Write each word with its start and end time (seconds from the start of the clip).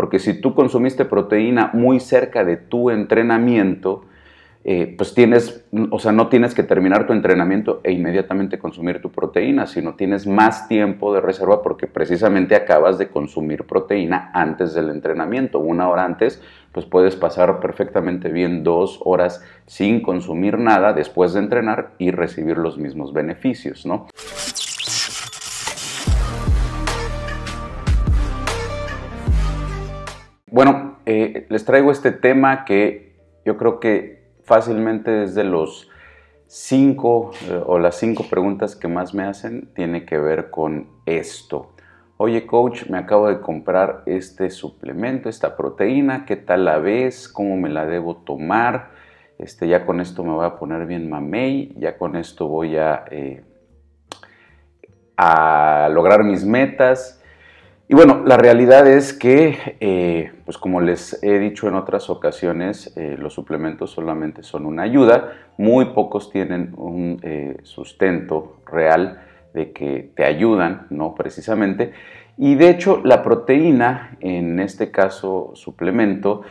porque 0.00 0.18
si 0.18 0.32
tú 0.32 0.54
consumiste 0.54 1.04
proteína 1.04 1.72
muy 1.74 2.00
cerca 2.00 2.42
de 2.42 2.56
tu 2.56 2.88
entrenamiento, 2.88 4.06
eh, 4.64 4.94
pues 4.96 5.12
tienes, 5.12 5.66
o 5.90 5.98
sea, 5.98 6.10
no 6.10 6.28
tienes 6.28 6.54
que 6.54 6.62
terminar 6.62 7.06
tu 7.06 7.12
entrenamiento 7.12 7.82
e 7.84 7.92
inmediatamente 7.92 8.58
consumir 8.58 9.02
tu 9.02 9.10
proteína, 9.10 9.66
sino 9.66 9.96
tienes 9.96 10.26
más 10.26 10.68
tiempo 10.68 11.12
de 11.12 11.20
reserva 11.20 11.60
porque 11.62 11.86
precisamente 11.86 12.54
acabas 12.54 12.96
de 12.96 13.08
consumir 13.08 13.64
proteína 13.64 14.30
antes 14.32 14.72
del 14.72 14.88
entrenamiento. 14.88 15.58
Una 15.58 15.90
hora 15.90 16.06
antes, 16.06 16.42
pues 16.72 16.86
puedes 16.86 17.14
pasar 17.14 17.60
perfectamente 17.60 18.30
bien 18.30 18.64
dos 18.64 19.00
horas 19.04 19.44
sin 19.66 20.00
consumir 20.00 20.58
nada 20.58 20.94
después 20.94 21.34
de 21.34 21.40
entrenar 21.40 21.90
y 21.98 22.10
recibir 22.10 22.56
los 22.56 22.78
mismos 22.78 23.12
beneficios, 23.12 23.84
¿no? 23.84 24.06
Bueno, 30.52 30.96
eh, 31.06 31.46
les 31.48 31.64
traigo 31.64 31.92
este 31.92 32.10
tema 32.10 32.64
que 32.64 33.14
yo 33.44 33.56
creo 33.56 33.78
que 33.78 34.32
fácilmente 34.42 35.08
desde 35.12 35.44
los 35.44 35.88
cinco 36.48 37.30
eh, 37.48 37.62
o 37.64 37.78
las 37.78 37.94
cinco 37.94 38.24
preguntas 38.28 38.74
que 38.74 38.88
más 38.88 39.14
me 39.14 39.22
hacen 39.22 39.72
tiene 39.74 40.04
que 40.04 40.18
ver 40.18 40.50
con 40.50 40.88
esto. 41.06 41.70
Oye 42.16 42.46
coach, 42.46 42.88
me 42.90 42.98
acabo 42.98 43.28
de 43.28 43.40
comprar 43.40 44.02
este 44.06 44.50
suplemento, 44.50 45.28
esta 45.28 45.56
proteína, 45.56 46.26
¿qué 46.26 46.34
tal 46.34 46.64
la 46.64 46.78
ves? 46.78 47.28
¿Cómo 47.28 47.56
me 47.56 47.68
la 47.68 47.86
debo 47.86 48.16
tomar? 48.16 48.90
Este, 49.38 49.68
ya 49.68 49.86
con 49.86 50.00
esto 50.00 50.24
me 50.24 50.32
voy 50.32 50.46
a 50.46 50.56
poner 50.56 50.84
bien 50.84 51.08
mamey, 51.08 51.76
ya 51.78 51.96
con 51.96 52.16
esto 52.16 52.48
voy 52.48 52.76
a, 52.76 53.04
eh, 53.08 53.44
a 55.16 55.88
lograr 55.92 56.24
mis 56.24 56.44
metas. 56.44 57.19
Y 57.90 57.94
bueno, 57.96 58.22
la 58.24 58.36
realidad 58.36 58.86
es 58.86 59.12
que, 59.12 59.76
eh, 59.80 60.30
pues 60.44 60.58
como 60.58 60.80
les 60.80 61.20
he 61.24 61.40
dicho 61.40 61.66
en 61.66 61.74
otras 61.74 62.08
ocasiones, 62.08 62.96
eh, 62.96 63.16
los 63.18 63.34
suplementos 63.34 63.90
solamente 63.90 64.44
son 64.44 64.64
una 64.64 64.84
ayuda, 64.84 65.32
muy 65.58 65.86
pocos 65.86 66.30
tienen 66.30 66.72
un 66.76 67.18
eh, 67.24 67.56
sustento 67.64 68.58
real 68.64 69.22
de 69.54 69.72
que 69.72 70.12
te 70.14 70.24
ayudan, 70.24 70.86
¿no? 70.90 71.16
Precisamente. 71.16 71.92
Y 72.38 72.54
de 72.54 72.70
hecho, 72.70 73.00
la 73.02 73.24
proteína, 73.24 74.16
en 74.20 74.60
este 74.60 74.92
caso 74.92 75.50
suplemento, 75.54 76.42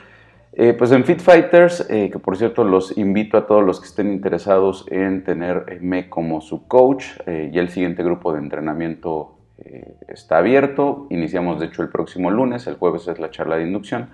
pues 0.77 0.91
en 0.91 1.05
Fit 1.05 1.21
Fighters, 1.21 1.87
que 1.87 2.19
por 2.21 2.35
cierto 2.35 2.65
los 2.65 2.97
invito 2.97 3.37
a 3.37 3.47
todos 3.47 3.63
los 3.63 3.79
que 3.79 3.85
estén 3.85 4.11
interesados 4.11 4.85
en 4.91 5.23
tenerme 5.23 6.09
como 6.09 6.41
su 6.41 6.67
coach 6.67 7.05
y 7.25 7.57
el 7.57 7.69
siguiente 7.69 8.03
grupo 8.03 8.33
de 8.33 8.39
entrenamiento 8.39 9.38
eh, 9.65 9.95
está 10.07 10.37
abierto. 10.37 11.07
Iniciamos 11.09 11.59
de 11.59 11.67
hecho 11.67 11.81
el 11.81 11.89
próximo 11.89 12.31
lunes, 12.31 12.67
el 12.67 12.75
jueves 12.75 13.07
es 13.07 13.19
la 13.19 13.29
charla 13.29 13.57
de 13.57 13.63
inducción. 13.63 14.09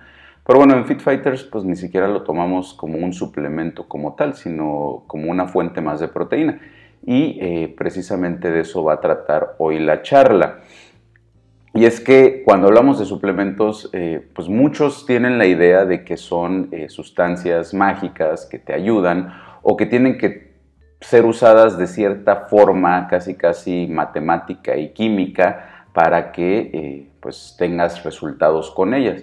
Pero 0.46 0.58
bueno, 0.58 0.74
en 0.74 0.84
Fit 0.86 1.00
Fighters 1.00 1.44
pues 1.44 1.64
ni 1.64 1.76
siquiera 1.76 2.08
lo 2.08 2.22
tomamos 2.22 2.74
como 2.74 2.98
un 2.98 3.12
suplemento 3.12 3.88
como 3.88 4.14
tal, 4.14 4.34
sino 4.34 5.04
como 5.06 5.30
una 5.30 5.48
fuente 5.48 5.80
más 5.80 6.00
de 6.00 6.08
proteína. 6.08 6.60
Y 7.04 7.38
eh, 7.40 7.74
precisamente 7.76 8.50
de 8.50 8.60
eso 8.60 8.82
va 8.84 8.94
a 8.94 9.00
tratar 9.00 9.54
hoy 9.58 9.78
la 9.78 10.02
charla. 10.02 10.60
Y 11.74 11.84
es 11.84 12.00
que 12.00 12.42
cuando 12.44 12.68
hablamos 12.68 12.98
de 12.98 13.04
suplementos, 13.04 13.90
eh, 13.92 14.26
pues 14.34 14.48
muchos 14.48 15.04
tienen 15.04 15.36
la 15.36 15.46
idea 15.46 15.84
de 15.84 16.04
que 16.04 16.16
son 16.16 16.70
sustancias 16.88 17.74
mágicas 17.74 18.46
que 18.46 18.58
te 18.58 18.72
ayudan 18.72 19.34
o 19.62 19.76
que 19.76 19.84
tienen 19.84 20.16
que 20.16 20.45
ser 21.00 21.24
usadas 21.24 21.78
de 21.78 21.86
cierta 21.86 22.46
forma, 22.46 23.06
casi 23.08 23.34
casi 23.34 23.86
matemática 23.86 24.76
y 24.76 24.90
química, 24.90 25.86
para 25.92 26.32
que 26.32 26.70
eh, 26.72 27.10
pues 27.20 27.54
tengas 27.58 28.04
resultados 28.04 28.70
con 28.70 28.94
ellas. 28.94 29.22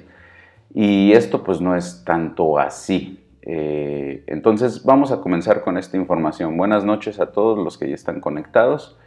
Y 0.74 1.14
esto 1.14 1.44
pues 1.44 1.62
no 1.62 1.76
es 1.76 2.04
tanto 2.04 2.58
así. 2.58 3.20
Eh, 3.44 4.24
entonces 4.28 4.84
vamos 4.84 5.12
a 5.12 5.22
comenzar 5.22 5.62
con 5.62 5.78
esta 5.78 5.98
información. 5.98 6.58
Buenas 6.58 6.84
noches 6.84 7.20
a 7.20 7.32
todos 7.32 7.58
los 7.58 7.78
que 7.78 7.90
ya 7.90 7.96
están 7.96 8.22
conectados. 8.22 8.98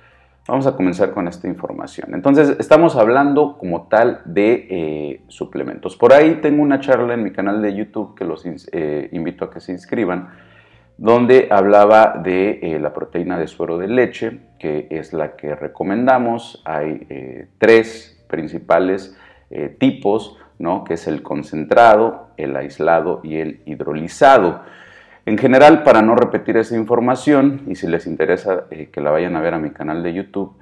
Vamos 0.47 0.69
a 0.69 0.77
comenzar 0.77 1.11
con 1.11 1.27
esta 1.27 1.49
información. 1.49 2.15
Entonces, 2.15 2.55
estamos 2.61 2.95
hablando 2.95 3.59
como 3.59 3.89
tal 3.89 4.21
de 4.25 4.69
eh, 4.71 5.21
suplementos. 5.27 5.97
Por 5.97 6.13
ahí 6.13 6.37
tengo 6.41 6.63
una 6.63 6.79
charla 6.79 7.15
en 7.15 7.25
mi 7.25 7.33
canal 7.33 7.61
de 7.63 7.75
YouTube 7.75 8.15
que 8.15 8.25
los 8.25 8.47
invito 8.47 9.45
a 9.45 9.51
que 9.51 9.59
se 9.59 9.73
inscriban 9.73 10.29
donde 10.99 11.49
hablaba 11.51 12.21
de 12.23 12.59
eh, 12.63 12.79
la 12.79 12.93
proteína 12.93 13.39
de 13.39 13.49
suero 13.49 13.79
de 13.79 13.89
leche, 13.89 14.39
que 14.59 14.87
es 14.91 15.13
la 15.13 15.37
que 15.37 15.55
recomendamos. 15.55 16.63
Hay 16.65 17.07
eh, 17.11 17.49
tres 17.59 18.25
principales 18.29 19.17
eh, 19.51 19.75
tipos, 19.79 20.39
¿no? 20.59 20.85
que 20.85 20.95
es 20.95 21.07
el 21.07 21.23
concentrado, 21.23 22.29
el 22.37 22.57
aislado 22.57 23.21
y 23.23 23.37
el 23.37 23.61
hidrolizado. 23.67 24.63
En 25.27 25.37
general, 25.37 25.83
para 25.83 26.03
no 26.03 26.15
repetir 26.15 26.57
esa 26.57 26.77
información, 26.77 27.63
y 27.67 27.75
si 27.75 27.87
les 27.89 28.07
interesa 28.07 28.65
que 28.71 29.01
la 29.01 29.11
vayan 29.11 29.37
a 29.37 29.41
ver 29.41 29.55
a 29.55 29.59
mi 29.59 29.71
canal 29.71 30.03
de 30.05 30.15
YouTube, 30.15 30.57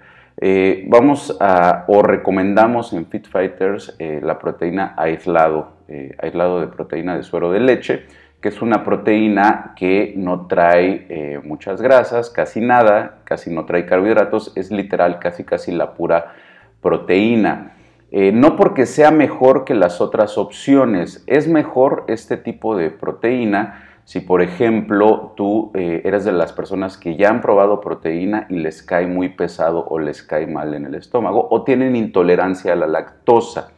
vamos 0.89 1.37
a, 1.39 1.85
o 1.87 2.03
recomendamos 2.03 2.95
en 2.95 3.05
Fit 3.05 3.29
Fighters 3.29 3.95
la 3.99 4.39
proteína 4.39 4.95
aislado, 4.97 5.75
aislado 6.19 6.63
de 6.63 6.69
proteína 6.69 7.15
de 7.15 7.23
suero 7.25 7.53
de 7.53 7.61
leche, 7.61 8.07
que 8.45 8.51
es 8.51 8.61
una 8.61 8.85
proteína 8.85 9.73
que 9.75 10.13
no 10.19 10.47
trae 10.49 11.07
eh, 11.09 11.41
muchas 11.43 11.81
grasas, 11.81 12.29
casi 12.29 12.61
nada, 12.61 13.21
casi 13.25 13.51
no 13.51 13.65
trae 13.65 13.87
carbohidratos, 13.87 14.53
es 14.55 14.71
literal 14.71 15.19
casi 15.19 15.45
casi 15.45 15.73
la 15.73 15.95
pura 15.95 16.35
proteína. 16.83 17.73
Eh, 18.11 18.33
no 18.33 18.57
porque 18.57 18.85
sea 18.85 19.11
mejor 19.11 19.65
que 19.65 19.73
las 19.73 20.03
otras 20.03 20.37
opciones, 20.37 21.25
es 21.27 21.49
mejor 21.49 22.05
este 22.07 22.37
tipo 22.37 22.77
de 22.77 22.91
proteína 22.91 23.83
si 24.05 24.21
por 24.21 24.43
ejemplo 24.43 25.33
tú 25.39 25.71
eh, 25.73 26.03
eres 26.05 26.27
de 26.27 26.33
las 26.33 26.53
personas 26.53 26.99
que 26.99 27.17
ya 27.17 27.31
han 27.31 27.41
probado 27.41 27.81
proteína 27.81 28.47
y 28.51 28.59
les 28.59 28.83
cae 28.83 29.07
muy 29.07 29.31
pesado 29.31 29.87
o 29.89 29.99
les 29.99 30.23
cae 30.23 30.47
mal 30.47 30.75
en 30.75 30.85
el 30.85 30.97
estómago 30.97 31.49
o 31.51 31.65
tienen 31.65 31.97
intolerancia 31.97 32.75
a 32.75 32.77
la 32.77 32.89
lactosa. 32.89 33.71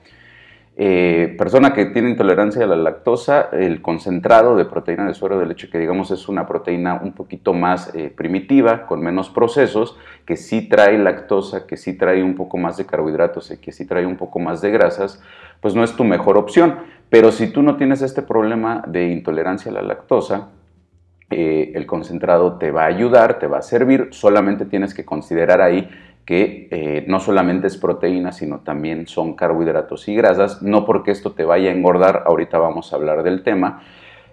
Eh, 0.79 1.35
persona 1.39 1.73
que 1.73 1.87
tiene 1.87 2.11
intolerancia 2.11 2.65
a 2.65 2.67
la 2.67 2.77
lactosa, 2.77 3.49
el 3.51 3.81
concentrado 3.81 4.57
de 4.57 4.67
proteína 4.67 5.07
de 5.07 5.15
suero 5.15 5.39
de 5.39 5.47
leche, 5.47 5.71
que 5.71 5.79
digamos 5.79 6.11
es 6.11 6.29
una 6.29 6.47
proteína 6.47 7.01
un 7.03 7.13
poquito 7.13 7.55
más 7.55 7.95
eh, 7.95 8.13
primitiva, 8.15 8.87
con 8.87 9.01
menos 9.01 9.31
procesos, 9.31 9.97
que 10.27 10.37
sí 10.37 10.69
trae 10.69 10.99
lactosa, 10.99 11.67
que 11.67 11.79
sí 11.79 11.97
trae 11.97 12.23
un 12.23 12.35
poco 12.35 12.59
más 12.59 12.77
de 12.77 12.85
carbohidratos 12.85 13.51
y 13.53 13.57
que 13.57 13.73
sí 13.73 13.87
trae 13.87 14.05
un 14.05 14.17
poco 14.17 14.39
más 14.39 14.61
de 14.61 14.71
grasas, 14.71 15.23
pues 15.63 15.75
no 15.75 15.83
es 15.83 15.97
tu 15.97 16.05
mejor 16.05 16.37
opción. 16.37 16.77
Pero 17.09 17.33
si 17.33 17.47
tú 17.47 17.63
no 17.63 17.77
tienes 17.77 18.03
este 18.03 18.21
problema 18.21 18.83
de 18.87 19.09
intolerancia 19.09 19.71
a 19.71 19.75
la 19.75 19.83
lactosa, 19.83 20.49
eh, 21.31 21.73
el 21.75 21.87
concentrado 21.87 22.59
te 22.59 22.71
va 22.71 22.83
a 22.83 22.89
ayudar, 22.89 23.39
te 23.39 23.47
va 23.47 23.59
a 23.59 23.63
servir, 23.63 24.09
solamente 24.11 24.67
tienes 24.67 24.93
que 24.93 25.07
considerar 25.07 25.63
ahí 25.63 25.89
que 26.27 26.67
eh, 26.73 27.05
no 27.07 27.21
solamente 27.21 27.69
es 27.69 27.77
proteína, 27.77 28.33
sino 28.33 28.59
también 28.59 29.07
son 29.07 29.35
carbohidratos 29.35 30.09
y 30.09 30.17
grasas, 30.17 30.61
no 30.61 30.85
porque 30.85 31.13
esto 31.13 31.33
te 31.33 31.45
vaya 31.45 31.71
a 31.71 31.73
engordar, 31.73 32.25
ahorita 32.27 32.59
vamos 32.59 32.93
a 32.93 32.97
hablar 32.97 33.23
del 33.23 33.45
tema, 33.45 33.85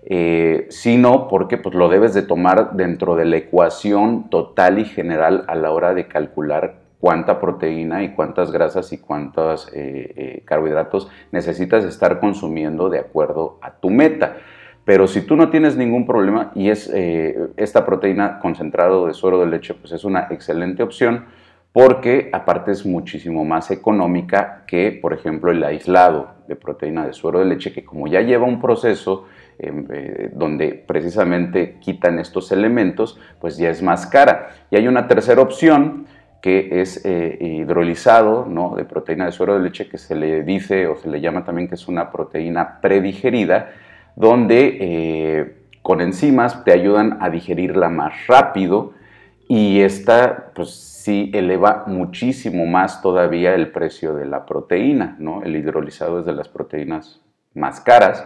eh, 0.04 0.66
sino 0.70 1.28
porque 1.28 1.58
pues, 1.58 1.76
lo 1.76 1.90
debes 1.90 2.16
de 2.16 2.24
tomar 2.24 2.74
dentro 2.74 3.16
de 3.16 3.26
la 3.26 3.38
ecuación 3.38 4.28
total 4.32 4.80
y 4.80 4.86
general 4.86 5.46
a 5.48 5.54
la 5.54 5.72
hora 5.72 5.94
de 5.94 6.08
calcular 6.08 6.82
cuánta 7.00 7.40
proteína 7.40 8.04
y 8.04 8.16
cuántas 8.16 8.52
grasas 8.52 8.92
y 8.92 8.98
cuántos 8.98 9.70
eh, 9.74 10.42
carbohidratos 10.46 11.10
necesitas 11.32 11.86
estar 11.86 12.20
consumiendo 12.20 12.90
de 12.90 13.00
acuerdo 13.00 13.60
a 13.62 13.72
tu 13.72 13.92
meta. 13.92 14.38
Pero 14.84 15.08
si 15.08 15.22
tú 15.22 15.36
no 15.36 15.50
tienes 15.50 15.78
ningún 15.78 16.08
problema 16.08 16.52
y 16.56 16.70
es 16.70 16.90
esta 17.56 17.86
proteína 17.86 18.40
concentrado 18.40 19.08
de 19.08 19.14
suero 19.14 19.40
de 19.40 19.46
leche, 19.46 19.74
pues 19.76 19.94
es 19.94 20.04
una 20.04 20.28
excelente 20.30 20.84
opción 20.84 21.26
porque 21.74 22.30
aparte 22.32 22.72
es 22.72 22.86
muchísimo 22.86 23.44
más 23.44 23.72
económica 23.72 24.64
que, 24.68 24.92
por 24.92 25.12
ejemplo, 25.12 25.52
el 25.52 25.64
aislado 25.64 26.30
de 26.48 26.56
proteína 26.56 27.06
de 27.08 27.14
suero 27.14 27.40
de 27.40 27.46
leche, 27.46 27.74
que 27.74 27.84
como 27.84 28.08
ya 28.08 28.22
lleva 28.22 28.46
un 28.46 28.62
proceso 28.62 29.26
em, 29.58 29.88
eh, 29.92 30.30
donde 30.34 30.74
precisamente 30.74 31.78
quitan 31.82 32.20
estos 32.20 32.52
elementos, 32.52 33.20
pues 33.42 33.58
ya 33.58 33.72
es 33.72 33.82
más 33.82 34.06
cara. 34.06 34.52
Y 34.70 34.76
hay 34.76 34.88
una 34.88 35.08
tercera 35.08 35.42
opción 35.42 36.06
que 36.44 36.82
es 36.82 37.04
eh, 37.06 37.38
hidrolizado 37.42 38.46
¿no? 38.46 38.76
de 38.76 38.86
proteína 38.86 39.26
de 39.26 39.32
suero 39.32 39.56
de 39.56 39.62
leche, 39.62 39.90
que 39.90 39.98
se 39.98 40.14
le 40.14 40.44
dice 40.44 40.86
o 40.86 40.96
se 40.98 41.10
le 41.10 41.22
llama 41.22 41.44
también 41.44 41.68
que 41.68 41.76
es 41.76 41.88
una 41.88 42.12
proteína 42.12 42.82
predigerida, 42.82 43.72
donde 44.16 44.78
eh, 44.80 45.56
con 45.82 46.02
enzimas 46.02 46.64
te 46.66 46.72
ayudan 46.72 47.18
a 47.20 47.32
digerirla 47.32 47.90
más 47.90 48.28
rápido 48.28 48.94
y 49.48 49.82
esta, 49.82 50.52
pues 50.54 50.93
sí 51.04 51.30
eleva 51.34 51.84
muchísimo 51.86 52.66
más 52.66 53.02
todavía 53.02 53.56
el 53.56 53.74
precio 53.74 54.14
de 54.14 54.26
la 54.26 54.46
proteína, 54.46 55.18
¿no? 55.20 55.44
El 55.44 55.58
hidrolizado 55.58 56.20
es 56.22 56.26
de 56.26 56.32
las 56.32 56.48
proteínas 56.48 57.20
más 57.54 57.82
caras, 57.82 58.26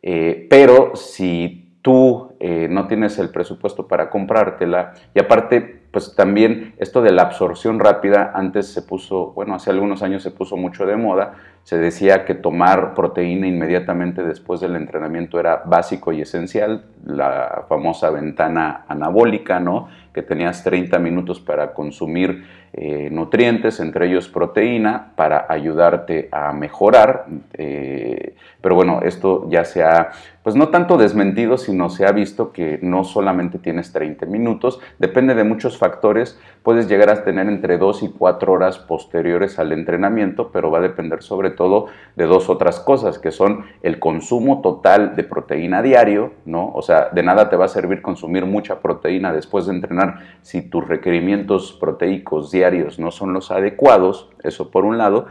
eh, 0.00 0.46
pero 0.48 0.94
si 0.94 1.76
tú 1.82 2.36
eh, 2.38 2.68
no 2.70 2.86
tienes 2.86 3.18
el 3.18 3.30
presupuesto 3.30 3.88
para 3.88 4.10
comprártela 4.10 4.94
y 5.12 5.18
aparte 5.18 5.82
pues 5.90 6.14
también 6.16 6.74
esto 6.78 7.02
de 7.02 7.12
la 7.12 7.22
absorción 7.22 7.78
rápida 7.78 8.32
antes 8.34 8.66
se 8.66 8.82
puso, 8.82 9.32
bueno, 9.32 9.54
hace 9.54 9.70
algunos 9.70 10.02
años 10.02 10.22
se 10.22 10.30
puso 10.30 10.56
mucho 10.56 10.86
de 10.86 10.96
moda, 10.96 11.34
se 11.62 11.78
decía 11.78 12.24
que 12.24 12.34
tomar 12.34 12.94
proteína 12.94 13.46
inmediatamente 13.46 14.22
después 14.22 14.60
del 14.60 14.76
entrenamiento 14.76 15.38
era 15.38 15.62
básico 15.64 16.12
y 16.12 16.20
esencial, 16.20 16.86
la 17.04 17.64
famosa 17.68 18.10
ventana 18.10 18.84
anabólica, 18.88 19.60
¿no? 19.60 19.88
Que 20.14 20.22
tenías 20.22 20.64
30 20.64 20.98
minutos 20.98 21.40
para 21.40 21.74
consumir 21.74 22.44
eh, 22.72 23.08
nutrientes, 23.10 23.78
entre 23.78 24.06
ellos 24.06 24.28
proteína, 24.28 25.12
para 25.14 25.46
ayudarte 25.48 26.28
a 26.32 26.52
mejorar. 26.52 27.26
Eh, 27.52 28.34
pero 28.60 28.74
bueno, 28.74 29.00
esto 29.02 29.46
ya 29.48 29.64
se 29.64 29.84
ha, 29.84 30.10
pues 30.42 30.56
no 30.56 30.70
tanto 30.70 30.96
desmentido, 30.96 31.58
sino 31.58 31.90
se 31.90 32.06
ha 32.06 32.12
visto 32.12 32.50
que 32.50 32.78
no 32.82 33.04
solamente 33.04 33.58
tienes 33.58 33.92
30 33.92 34.26
minutos, 34.26 34.80
depende 34.98 35.34
de 35.34 35.44
muchos 35.44 35.78
factores, 35.78 36.40
puedes 36.62 36.88
llegar 36.88 37.10
a 37.10 37.22
tener 37.24 37.46
entre 37.46 37.78
2 37.78 38.02
y 38.04 38.08
4 38.08 38.52
horas 38.52 38.78
posteriores 38.78 39.58
al 39.58 39.72
entrenamiento, 39.72 40.50
pero 40.50 40.70
va 40.70 40.78
a 40.78 40.82
depender 40.82 41.22
sobre 41.22 41.50
todo 41.50 41.86
de 42.16 42.24
dos 42.24 42.48
otras 42.48 42.80
cosas, 42.80 43.18
que 43.18 43.30
son 43.30 43.66
el 43.82 43.98
consumo 43.98 44.62
total 44.62 45.14
de 45.14 45.24
proteína 45.24 45.82
diario, 45.82 46.32
¿no? 46.44 46.72
O 46.74 46.82
sea, 46.82 47.10
de 47.12 47.22
nada 47.22 47.50
te 47.50 47.56
va 47.56 47.66
a 47.66 47.68
servir 47.68 48.02
consumir 48.02 48.46
mucha 48.46 48.80
proteína 48.80 49.32
después 49.32 49.66
de 49.66 49.74
entrenar 49.74 50.03
si 50.42 50.62
tus 50.62 50.86
requerimientos 50.86 51.72
proteicos 51.72 52.50
diarios 52.50 52.98
no 52.98 53.10
son 53.10 53.32
los 53.32 53.50
adecuados, 53.50 54.30
eso 54.42 54.70
por 54.70 54.84
un 54.84 54.98
lado. 54.98 55.26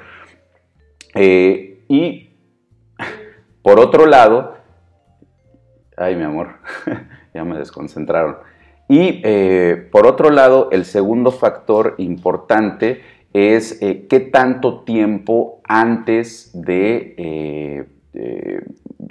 Eh, 1.16 1.84
y 1.88 2.32
por 3.62 3.80
otro 3.80 4.06
lado, 4.06 4.56
ay 5.98 6.16
mi 6.16 6.24
amor, 6.24 6.56
ya 7.34 7.44
me 7.44 7.58
desconcentraron. 7.58 8.38
Y 8.90 9.22
eh, 9.24 9.88
por 9.92 10.06
otro 10.08 10.30
lado, 10.30 10.70
el 10.72 10.86
segundo 10.86 11.32
factor 11.32 11.96
importante 11.98 13.02
es 13.34 13.82
eh, 13.82 14.08
qué 14.10 14.20
tanto 14.20 14.84
tiempo 14.84 15.62
antes 15.68 16.52
de 16.54 17.88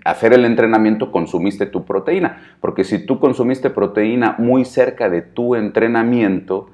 hacer 0.05 0.33
el 0.33 0.45
entrenamiento 0.45 1.11
consumiste 1.11 1.67
tu 1.67 1.85
proteína. 1.85 2.57
Porque 2.61 2.85
si 2.85 3.05
tú 3.05 3.19
consumiste 3.19 3.71
proteína 3.71 4.37
muy 4.39 4.65
cerca 4.65 5.09
de 5.09 5.23
tu 5.23 5.55
entrenamiento, 5.55 6.71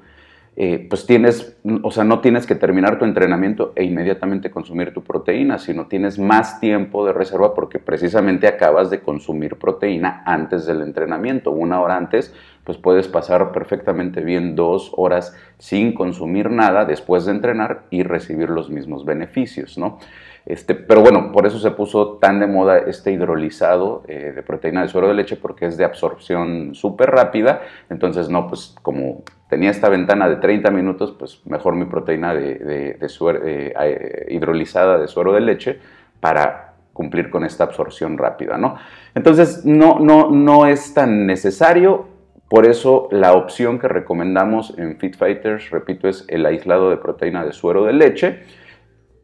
eh, 0.61 0.87
pues 0.89 1.05
tienes, 1.05 1.57
o 1.83 1.89
sea, 1.89 2.03
no 2.03 2.19
tienes 2.19 2.45
que 2.45 2.53
terminar 2.53 2.99
tu 2.99 3.05
entrenamiento 3.05 3.71
e 3.77 3.85
inmediatamente 3.85 4.51
consumir 4.51 4.93
tu 4.93 5.01
proteína, 5.01 5.57
sino 5.57 5.87
tienes 5.87 6.19
más 6.19 6.59
tiempo 6.59 7.05
de 7.05 7.13
reserva 7.13 7.53
porque 7.53 7.79
precisamente 7.79 8.45
acabas 8.45 8.89
de 8.89 8.99
consumir 8.99 9.55
proteína 9.55 10.21
antes 10.25 10.65
del 10.65 10.81
entrenamiento. 10.81 11.51
Una 11.51 11.79
hora 11.79 11.95
antes, 11.95 12.35
pues 12.65 12.77
puedes 12.77 13.07
pasar 13.07 13.53
perfectamente 13.53 14.21
bien 14.21 14.57
dos 14.57 14.91
horas 14.97 15.33
sin 15.59 15.93
consumir 15.93 16.49
nada 16.49 16.83
después 16.83 17.23
de 17.23 17.31
entrenar 17.31 17.83
y 17.89 18.03
recibir 18.03 18.49
los 18.49 18.69
mismos 18.69 19.05
beneficios, 19.05 19.77
¿no? 19.77 19.97
Este, 20.45 20.73
pero 20.75 21.01
bueno, 21.01 21.31
por 21.31 21.45
eso 21.45 21.59
se 21.59 21.71
puso 21.71 22.17
tan 22.17 22.39
de 22.39 22.47
moda 22.47 22.79
este 22.79 23.11
hidrolizado 23.11 24.03
eh, 24.07 24.31
de 24.35 24.43
proteína 24.43 24.81
de 24.81 24.87
suero 24.87 25.07
de 25.07 25.13
leche 25.13 25.35
porque 25.35 25.65
es 25.65 25.77
de 25.77 25.85
absorción 25.85 26.73
súper 26.73 27.11
rápida. 27.11 27.61
Entonces, 27.89 28.29
no, 28.29 28.47
pues 28.47 28.75
como 28.81 29.23
tenía 29.49 29.69
esta 29.71 29.89
ventana 29.89 30.29
de 30.29 30.37
30 30.37 30.71
minutos, 30.71 31.15
pues 31.17 31.45
mejor 31.45 31.75
mi 31.75 31.85
proteína 31.85 32.33
de, 32.33 32.97
suero, 33.09 33.41
eh, 33.45 33.73
eh, 33.79 34.25
hidrolizada 34.29 34.97
de 34.97 35.07
suero 35.07 35.33
de 35.33 35.41
leche 35.41 35.79
para 36.19 36.73
cumplir 36.93 37.29
con 37.29 37.45
esta 37.45 37.63
absorción 37.63 38.17
rápida, 38.17 38.57
¿no? 38.57 38.75
Entonces, 39.15 39.65
no, 39.65 39.99
no, 39.99 40.29
no 40.31 40.65
es 40.65 40.93
tan 40.93 41.25
necesario, 41.25 42.07
por 42.49 42.65
eso 42.65 43.07
la 43.11 43.33
opción 43.33 43.79
que 43.79 43.87
recomendamos 43.87 44.73
en 44.77 44.97
Fit 44.97 45.15
Fighters, 45.15 45.69
repito, 45.69 46.07
es 46.07 46.25
el 46.27 46.45
aislado 46.45 46.89
de 46.89 46.97
proteína 46.97 47.45
de 47.45 47.53
suero 47.53 47.85
de 47.85 47.93
leche, 47.93 48.39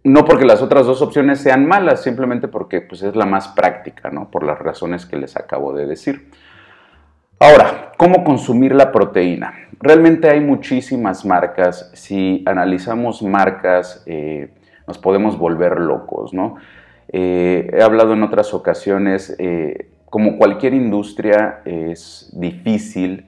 no 0.05 0.23
porque 0.23 0.45
las 0.45 0.61
otras 0.61 0.85
dos 0.85 1.01
opciones 1.01 1.39
sean 1.39 1.65
malas, 1.65 2.03
simplemente 2.03 2.47
porque 2.47 2.79
pues, 2.79 3.01
es 3.01 3.15
la 3.15 3.25
más 3.25 3.47
práctica, 3.49 4.11
¿no? 4.11 4.29
Por 4.29 4.43
las 4.43 4.59
razones 4.59 5.07
que 5.07 5.17
les 5.17 5.35
acabo 5.35 5.73
de 5.73 5.87
decir. 5.87 6.29
Ahora, 7.39 7.91
¿cómo 7.97 8.23
consumir 8.23 8.75
la 8.75 8.91
proteína? 8.91 9.67
Realmente 9.79 10.29
hay 10.29 10.41
muchísimas 10.41 11.25
marcas. 11.25 11.89
Si 11.95 12.43
analizamos 12.45 13.23
marcas, 13.23 14.03
eh, 14.05 14.53
nos 14.85 14.99
podemos 14.99 15.39
volver 15.39 15.79
locos, 15.79 16.35
¿no? 16.35 16.57
Eh, 17.07 17.71
he 17.73 17.81
hablado 17.81 18.13
en 18.13 18.21
otras 18.21 18.53
ocasiones, 18.53 19.35
eh, 19.39 19.89
como 20.11 20.37
cualquier 20.37 20.75
industria, 20.75 21.61
es 21.65 22.31
difícil 22.39 23.25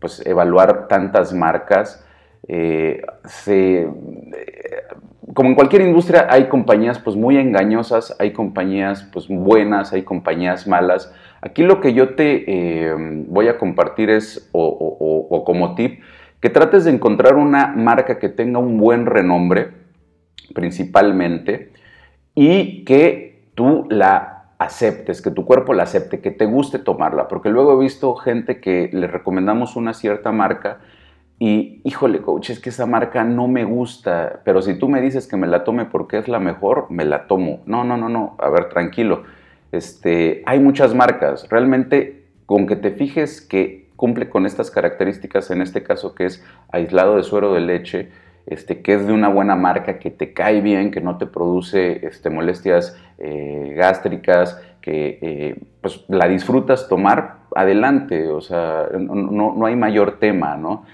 pues, 0.00 0.24
evaluar 0.24 0.86
tantas 0.86 1.34
marcas. 1.34 2.06
Se, 3.24 3.88
como 5.34 5.48
en 5.50 5.54
cualquier 5.54 5.82
industria, 5.82 6.26
hay 6.28 6.48
compañías 6.48 6.98
pues, 6.98 7.16
muy 7.16 7.38
engañosas, 7.38 8.14
hay 8.18 8.32
compañías 8.32 9.08
pues, 9.12 9.28
buenas, 9.28 9.92
hay 9.92 10.02
compañías 10.02 10.66
malas. 10.66 11.12
Aquí 11.40 11.62
lo 11.62 11.80
que 11.80 11.94
yo 11.94 12.14
te 12.14 12.44
eh, 12.46 12.94
voy 13.28 13.48
a 13.48 13.58
compartir 13.58 14.10
es, 14.10 14.48
o, 14.52 15.42
como 15.46 15.74
tip, 15.74 16.02
que 16.40 16.50
trates 16.50 16.84
de 16.84 16.90
encontrar 16.90 17.36
una 17.36 17.68
marca 17.68 18.18
que 18.18 18.28
tenga 18.28 18.58
un 18.58 18.78
buen 18.78 19.06
renombre, 19.06 19.70
principalmente, 20.54 21.72
y 22.34 22.84
que 22.84 23.44
tú 23.54 23.86
la 23.90 24.44
aceptes, 24.58 25.22
que 25.22 25.30
tu 25.30 25.44
cuerpo 25.44 25.72
la 25.72 25.84
acepte, 25.84 26.20
que 26.20 26.30
te 26.30 26.44
guste 26.44 26.78
tomarla, 26.78 27.28
porque 27.28 27.48
luego 27.48 27.74
he 27.74 27.82
visto 27.82 28.14
gente 28.16 28.60
que 28.60 28.90
le 28.92 29.06
recomendamos 29.06 29.76
una 29.76 29.94
cierta 29.94 30.30
marca 30.30 30.78
y, 31.44 31.80
híjole, 31.84 32.20
coach, 32.20 32.50
es 32.50 32.60
que 32.60 32.70
esa 32.70 32.86
marca 32.86 33.24
no 33.24 33.48
me 33.48 33.64
gusta, 33.64 34.42
pero 34.44 34.62
si 34.62 34.78
tú 34.78 34.88
me 34.88 35.00
dices 35.00 35.26
que 35.26 35.36
me 35.36 35.46
la 35.46 35.64
tome 35.64 35.86
porque 35.86 36.18
es 36.18 36.28
la 36.28 36.38
mejor, 36.38 36.86
me 36.90 37.04
la 37.04 37.26
tomo. 37.26 37.62
No, 37.66 37.82
no, 37.82 37.96
no, 37.96 38.08
no, 38.08 38.36
a 38.38 38.48
ver, 38.48 38.68
tranquilo 38.68 39.24
este, 39.72 40.42
hay 40.46 40.60
muchas 40.60 40.94
marcas. 40.94 41.48
Realmente, 41.48 42.26
con 42.46 42.66
que 42.66 42.76
te 42.76 42.92
fijes 42.92 43.40
que 43.40 43.88
cumple 43.96 44.28
con 44.28 44.46
estas 44.46 44.70
características, 44.70 45.50
en 45.50 45.62
este 45.62 45.82
caso 45.82 46.14
que 46.14 46.26
es 46.26 46.44
aislado 46.70 47.16
de 47.16 47.22
suero 47.22 47.52
de 47.54 47.60
leche, 47.60 48.10
este, 48.46 48.82
que 48.82 48.94
es 48.94 49.06
de 49.06 49.12
una 49.12 49.28
buena 49.28 49.56
marca, 49.56 49.98
que 49.98 50.10
te 50.10 50.32
cae 50.32 50.60
bien, 50.60 50.90
que 50.90 51.00
no 51.00 51.16
te 51.16 51.26
produce 51.26 52.06
este, 52.06 52.28
molestias 52.28 52.96
eh, 53.18 53.72
gástricas, 53.76 54.60
que 54.80 55.18
eh, 55.22 55.60
pues, 55.80 56.04
la 56.08 56.28
disfrutas 56.28 56.88
tomar, 56.88 57.42
adelante, 57.54 58.28
o 58.28 58.40
sea, 58.40 58.88
no, 58.98 59.54
no 59.54 59.66
hay 59.66 59.76
mayor 59.76 60.18
tema, 60.18 60.56
¿no? 60.56 60.84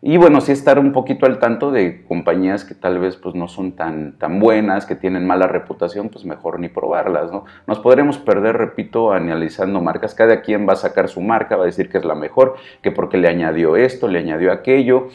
Y 0.00 0.16
bueno, 0.16 0.40
sí 0.40 0.52
estar 0.52 0.78
un 0.78 0.92
poquito 0.92 1.26
al 1.26 1.40
tanto 1.40 1.72
de 1.72 2.04
compañías 2.04 2.64
que 2.64 2.74
tal 2.74 3.00
vez 3.00 3.16
pues, 3.16 3.34
no 3.34 3.48
son 3.48 3.72
tan, 3.72 4.16
tan 4.16 4.38
buenas, 4.38 4.86
que 4.86 4.94
tienen 4.94 5.26
mala 5.26 5.48
reputación, 5.48 6.08
pues 6.08 6.24
mejor 6.24 6.60
ni 6.60 6.68
probarlas, 6.68 7.32
¿no? 7.32 7.44
Nos 7.66 7.80
podremos 7.80 8.18
perder, 8.18 8.56
repito, 8.56 9.12
analizando 9.12 9.80
marcas. 9.80 10.14
Cada 10.14 10.40
quien 10.40 10.68
va 10.68 10.74
a 10.74 10.76
sacar 10.76 11.08
su 11.08 11.20
marca, 11.20 11.56
va 11.56 11.64
a 11.64 11.66
decir 11.66 11.90
que 11.90 11.98
es 11.98 12.04
la 12.04 12.14
mejor, 12.14 12.54
que 12.80 12.92
porque 12.92 13.18
le 13.18 13.28
añadió 13.28 13.76
esto, 13.76 14.06
le 14.06 14.20
añadió 14.20 14.52
aquello. 14.52 15.08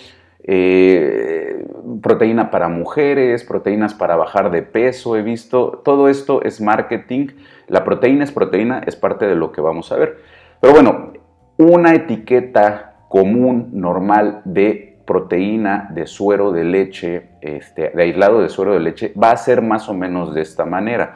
Eh, 0.46 1.66
proteína 2.02 2.52
para 2.52 2.68
mujeres, 2.68 3.46
proteínas 3.46 3.94
para 3.94 4.18
bajar 4.18 4.52
de 4.52 4.64
peso, 4.64 5.16
he 5.16 5.22
visto. 5.22 5.82
Todo 5.86 6.10
esto 6.10 6.42
es 6.44 6.60
marketing. 6.60 7.28
La 7.70 7.86
proteína 7.86 8.26
es 8.26 8.34
proteína, 8.34 8.84
es 8.86 8.98
parte 8.98 9.26
de 9.28 9.36
lo 9.36 9.54
que 9.54 9.62
vamos 9.62 9.94
a 9.94 9.96
ver. 9.96 10.18
Pero 10.60 10.74
bueno, 10.74 11.14
una 11.58 11.94
etiqueta 11.94 12.93
común, 13.14 13.70
normal 13.74 14.42
de 14.44 14.98
proteína 15.06 15.88
de 15.94 16.08
suero 16.08 16.52
de 16.52 16.64
leche, 16.64 17.30
este, 17.42 17.92
de 17.92 18.02
aislado 18.02 18.42
de 18.42 18.50
suero 18.50 18.74
de 18.74 18.80
leche, 18.80 19.14
va 19.14 19.30
a 19.30 19.38
ser 19.38 19.62
más 19.62 19.88
o 19.88 19.94
menos 19.94 20.34
de 20.34 20.42
esta 20.42 20.66
manera. 20.66 21.14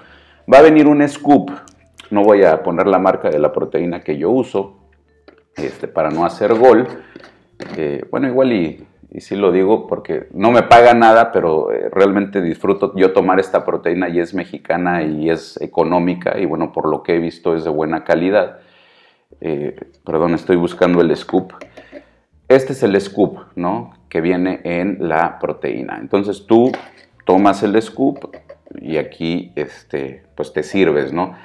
Va 0.54 0.60
a 0.60 0.62
venir 0.62 0.86
un 0.86 1.02
scoop, 1.10 1.50
no 2.12 2.22
voy 2.22 2.44
a 2.44 2.62
poner 2.62 2.86
la 2.86 3.00
marca 3.00 3.32
de 3.32 3.40
la 3.40 3.52
proteína 3.52 4.02
que 4.02 4.16
yo 4.16 4.30
uso, 4.30 4.78
este, 5.56 5.88
para 5.88 6.12
no 6.12 6.24
hacer 6.24 6.54
gol. 6.54 6.88
Eh, 7.76 8.06
bueno, 8.12 8.28
igual 8.28 8.54
y, 8.54 8.86
sí 9.20 9.36
lo 9.36 9.52
digo 9.52 9.88
porque 9.88 10.28
no 10.34 10.52
me 10.52 10.62
paga 10.62 10.94
nada, 10.94 11.32
pero 11.32 11.72
eh, 11.72 11.90
realmente 11.92 12.44
disfruto 12.44 12.94
yo 12.96 13.12
tomar 13.12 13.40
esta 13.40 13.66
proteína 13.66 14.08
y 14.10 14.20
es 14.20 14.36
mexicana 14.36 15.02
y 15.02 15.32
es 15.32 15.60
económica 15.62 16.38
y 16.38 16.46
bueno, 16.46 16.72
por 16.72 16.88
lo 16.88 17.02
que 17.02 17.16
he 17.16 17.20
visto 17.20 17.56
es 17.56 17.64
de 17.64 17.72
buena 17.72 18.04
calidad. 18.04 18.60
Eh, 19.42 19.76
perdón, 20.06 20.34
estoy 20.34 20.56
buscando 20.56 21.02
el 21.02 21.16
scoop. 21.16 21.54
Este 22.48 22.74
es 22.74 22.84
el 22.84 23.00
scoop, 23.02 23.40
¿no? 23.56 23.94
Que 24.08 24.22
viene 24.22 24.62
en 24.64 24.98
la 25.10 25.38
proteína. 25.40 25.98
Entonces 26.00 26.46
tú 26.48 26.72
tomas 27.26 27.62
el 27.64 27.82
scoop 27.82 28.34
y 28.82 28.98
aquí, 28.98 29.52
este, 29.56 30.24
pues 30.36 30.54
te 30.54 30.64
sirves, 30.64 31.12
¿no? 31.12 31.36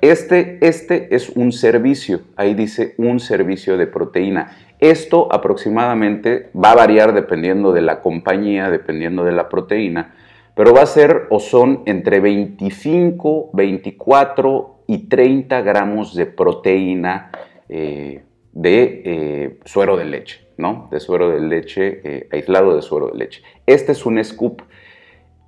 Este, 0.00 0.58
este 0.60 1.14
es 1.14 1.30
un 1.30 1.52
servicio, 1.52 2.22
ahí 2.36 2.54
dice 2.54 2.94
un 2.96 3.20
servicio 3.20 3.76
de 3.76 3.86
proteína. 3.86 4.50
Esto 4.80 5.28
aproximadamente 5.32 6.50
va 6.52 6.72
a 6.72 6.76
variar 6.76 7.12
dependiendo 7.12 7.72
de 7.72 7.82
la 7.82 8.00
compañía, 8.00 8.68
dependiendo 8.68 9.24
de 9.24 9.30
la 9.30 9.48
proteína, 9.48 10.14
pero 10.56 10.74
va 10.74 10.82
a 10.82 10.86
ser 10.86 11.28
o 11.30 11.38
son 11.38 11.82
entre 11.86 12.18
25, 12.18 13.50
24 13.52 14.84
y 14.88 15.08
30 15.08 15.60
gramos 15.62 16.14
de 16.14 16.26
proteína 16.26 17.30
eh, 17.68 18.24
de 18.52 19.02
eh, 19.04 19.58
suero 19.64 19.96
de 19.96 20.04
leche. 20.04 20.40
¿No? 20.62 20.88
De 20.90 21.00
suero 21.00 21.28
de 21.28 21.40
leche, 21.40 22.00
eh, 22.04 22.28
aislado 22.32 22.74
de 22.74 22.80
suero 22.80 23.08
de 23.08 23.18
leche. 23.18 23.42
Este 23.66 23.92
es 23.92 24.06
un 24.06 24.22
scoop. 24.24 24.62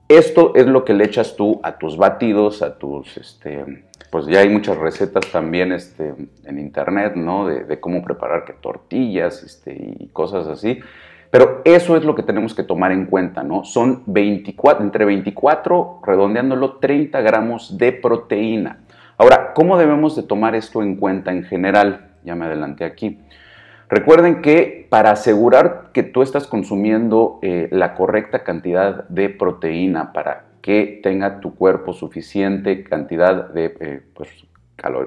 Esto 0.08 0.52
es 0.54 0.66
lo 0.66 0.84
que 0.84 0.92
le 0.92 1.04
echas 1.04 1.36
tú 1.36 1.60
a 1.62 1.78
tus 1.78 1.96
batidos, 1.96 2.60
a 2.60 2.76
tus, 2.76 3.16
este, 3.16 3.84
pues 4.10 4.26
ya 4.26 4.40
hay 4.40 4.50
muchas 4.50 4.76
recetas 4.76 5.24
también 5.32 5.72
este, 5.72 6.14
en 6.44 6.58
internet, 6.58 7.14
¿no? 7.16 7.46
De, 7.46 7.80
cómo 7.80 8.04
preparar 8.04 8.44
que 8.44 8.52
tortillas 8.52 9.42
este, 9.42 9.94
y 9.98 10.08
cosas 10.08 10.46
así. 10.46 10.80
Pero 11.30 11.62
eso 11.64 11.96
es 11.96 12.04
lo 12.04 12.14
que 12.14 12.22
tenemos 12.22 12.54
que 12.54 12.62
tomar 12.62 12.92
en 12.92 13.06
cuenta, 13.06 13.42
¿no? 13.42 13.64
Son 13.64 14.02
24, 14.06 14.84
entre 14.84 15.04
24, 15.04 16.00
redondeándolo, 16.04 16.76
30 16.76 17.20
gramos 17.22 17.78
de 17.78 17.92
proteína. 17.92 18.80
Ahora, 19.16 19.52
¿cómo 19.54 19.78
debemos 19.78 20.14
de 20.16 20.22
tomar 20.22 20.54
esto 20.54 20.82
en 20.82 20.96
cuenta 20.96 21.32
en 21.32 21.44
general? 21.44 22.10
Ya 22.24 22.34
me 22.34 22.44
adelanté 22.44 22.84
aquí. 22.84 23.18
Recuerden 23.94 24.42
que 24.42 24.88
para 24.90 25.12
asegurar 25.12 25.90
que 25.92 26.02
tú 26.02 26.22
estás 26.22 26.48
consumiendo 26.48 27.38
eh, 27.42 27.68
la 27.70 27.94
correcta 27.94 28.42
cantidad 28.42 29.06
de 29.08 29.28
proteína 29.28 30.12
para 30.12 30.46
que 30.62 30.98
tenga 31.00 31.38
tu 31.38 31.54
cuerpo 31.54 31.92
suficiente 31.92 32.82
cantidad 32.82 33.50
de, 33.50 33.72
eh, 33.78 34.02
pues, 34.12 34.30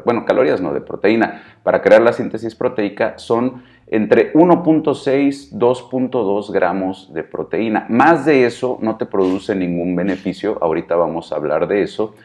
bueno, 0.05 0.23
calorías 0.23 0.61
no, 0.61 0.73
de 0.73 0.79
proteína, 0.79 1.43
para 1.63 1.81
crear 1.81 2.01
la 2.01 2.13
síntesis 2.13 2.55
proteica 2.55 3.17
son 3.17 3.61
entre 3.87 4.31
1.6, 4.31 5.51
2.2 5.51 6.51
gramos 6.53 7.13
de 7.13 7.23
proteína. 7.23 7.87
Más 7.89 8.23
de 8.23 8.45
eso 8.45 8.79
no 8.81 8.95
te 8.95 9.05
produce 9.05 9.53
ningún 9.53 9.97
beneficio, 9.97 10.59
ahorita 10.61 10.95
vamos 10.95 11.33
a 11.33 11.35
hablar 11.35 11.67
de 11.67 11.81
eso. 11.81 12.15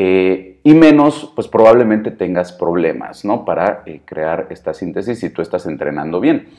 Eh, 0.00 0.60
y 0.62 0.74
menos, 0.74 1.32
pues 1.34 1.48
probablemente 1.48 2.12
tengas 2.12 2.52
problemas, 2.52 3.24
¿no? 3.24 3.44
Para 3.44 3.82
eh, 3.84 4.02
crear 4.04 4.46
esta 4.50 4.72
síntesis 4.72 5.18
si 5.18 5.30
tú 5.30 5.42
estás 5.42 5.66
entrenando 5.66 6.20
bien. 6.20 6.50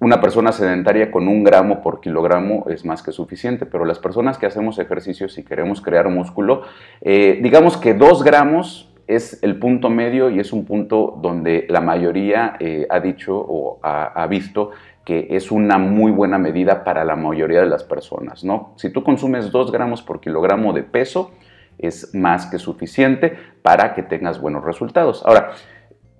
Una 0.00 0.20
persona 0.20 0.52
sedentaria 0.52 1.10
con 1.10 1.26
un 1.26 1.42
gramo 1.42 1.82
por 1.82 2.00
kilogramo 2.00 2.66
es 2.68 2.84
más 2.84 3.02
que 3.02 3.10
suficiente, 3.10 3.66
pero 3.66 3.84
las 3.84 3.98
personas 3.98 4.38
que 4.38 4.46
hacemos 4.46 4.78
ejercicios 4.78 5.36
y 5.38 5.44
queremos 5.44 5.80
crear 5.80 6.08
músculo, 6.08 6.62
eh, 7.00 7.40
digamos 7.42 7.76
que 7.76 7.94
dos 7.94 8.22
gramos 8.22 8.94
es 9.08 9.42
el 9.42 9.58
punto 9.58 9.90
medio 9.90 10.30
y 10.30 10.38
es 10.38 10.52
un 10.52 10.64
punto 10.64 11.18
donde 11.20 11.66
la 11.68 11.80
mayoría 11.80 12.56
ha 12.90 13.00
dicho 13.00 13.36
o 13.36 13.80
ha, 13.82 14.24
visto 14.28 14.70
que 15.04 15.26
es 15.30 15.50
una 15.50 15.78
muy 15.78 16.12
buena 16.12 16.38
medida 16.38 16.84
para 16.84 17.04
la 17.04 17.16
mayoría 17.16 17.60
de 17.60 17.66
las 17.66 17.82
personas, 17.82 18.44
¿no? 18.44 18.74
Si 18.76 18.90
tú 18.90 19.02
consumes 19.02 19.50
dos 19.50 19.72
gramos 19.72 20.02
por 20.02 20.20
kilogramo 20.20 20.74
de 20.74 20.82
peso, 20.84 21.32
es 21.78 22.14
más 22.14 22.46
que 22.46 22.58
suficiente 22.58 23.36
para 23.62 23.94
que 23.94 24.02
tengas 24.02 24.40
buenos 24.40 24.64
resultados. 24.64 25.22
Ahora, 25.24 25.52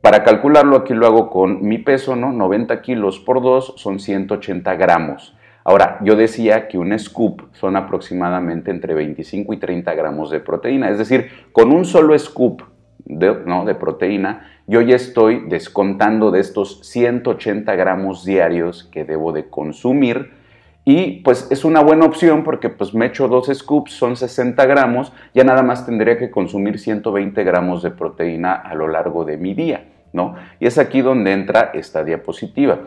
para 0.00 0.22
calcularlo 0.22 0.76
aquí 0.76 0.94
lo 0.94 1.06
hago 1.06 1.28
con 1.28 1.62
mi 1.62 1.78
peso, 1.78 2.16
¿no? 2.16 2.32
90 2.32 2.80
kilos 2.82 3.18
por 3.18 3.42
2 3.42 3.74
son 3.76 3.98
180 3.98 4.74
gramos. 4.76 5.36
Ahora, 5.64 5.98
yo 6.02 6.16
decía 6.16 6.68
que 6.68 6.78
un 6.78 6.98
scoop 6.98 7.42
son 7.52 7.76
aproximadamente 7.76 8.70
entre 8.70 8.94
25 8.94 9.52
y 9.52 9.58
30 9.58 9.92
gramos 9.94 10.30
de 10.30 10.40
proteína. 10.40 10.88
Es 10.88 10.98
decir, 10.98 11.30
con 11.52 11.72
un 11.72 11.84
solo 11.84 12.18
scoop 12.18 12.62
de, 13.04 13.42
¿no? 13.44 13.64
de 13.64 13.74
proteína, 13.74 14.48
yo 14.66 14.80
ya 14.80 14.96
estoy 14.96 15.44
descontando 15.48 16.30
de 16.30 16.40
estos 16.40 16.80
180 16.84 17.74
gramos 17.74 18.24
diarios 18.24 18.84
que 18.84 19.04
debo 19.04 19.32
de 19.32 19.50
consumir 19.50 20.37
y 20.90 21.20
pues 21.20 21.48
es 21.50 21.66
una 21.66 21.82
buena 21.82 22.06
opción 22.06 22.44
porque 22.44 22.70
pues 22.70 22.94
me 22.94 23.04
echo 23.04 23.28
dos 23.28 23.50
scoops, 23.52 23.92
son 23.92 24.16
60 24.16 24.64
gramos, 24.64 25.12
ya 25.34 25.44
nada 25.44 25.62
más 25.62 25.84
tendría 25.84 26.16
que 26.16 26.30
consumir 26.30 26.78
120 26.78 27.44
gramos 27.44 27.82
de 27.82 27.90
proteína 27.90 28.54
a 28.54 28.74
lo 28.74 28.88
largo 28.88 29.26
de 29.26 29.36
mi 29.36 29.52
día, 29.52 29.84
¿no? 30.14 30.36
Y 30.58 30.66
es 30.66 30.78
aquí 30.78 31.02
donde 31.02 31.32
entra 31.32 31.72
esta 31.74 32.04
diapositiva. 32.04 32.84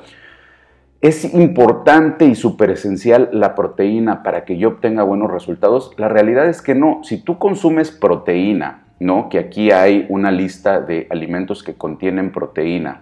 ¿Es 1.00 1.32
importante 1.32 2.26
y 2.26 2.34
súper 2.34 2.72
esencial 2.72 3.30
la 3.34 3.54
proteína 3.54 4.24
para 4.24 4.46
que 4.46 4.58
yo 4.58 4.70
obtenga 4.70 5.04
buenos 5.04 5.30
resultados? 5.30 5.94
La 5.98 6.08
realidad 6.08 6.48
es 6.50 6.64
que 6.64 6.74
no. 6.74 7.02
Si 7.04 7.24
tú 7.24 7.38
consumes 7.38 7.92
proteína, 7.92 8.86
¿no? 9.00 9.30
Que 9.30 9.38
aquí 9.38 9.70
hay 9.70 10.08
una 10.10 10.32
lista 10.32 10.82
de 10.82 11.06
alimentos 11.12 11.62
que 11.62 11.76
contienen 11.76 12.32
proteína 12.32 13.02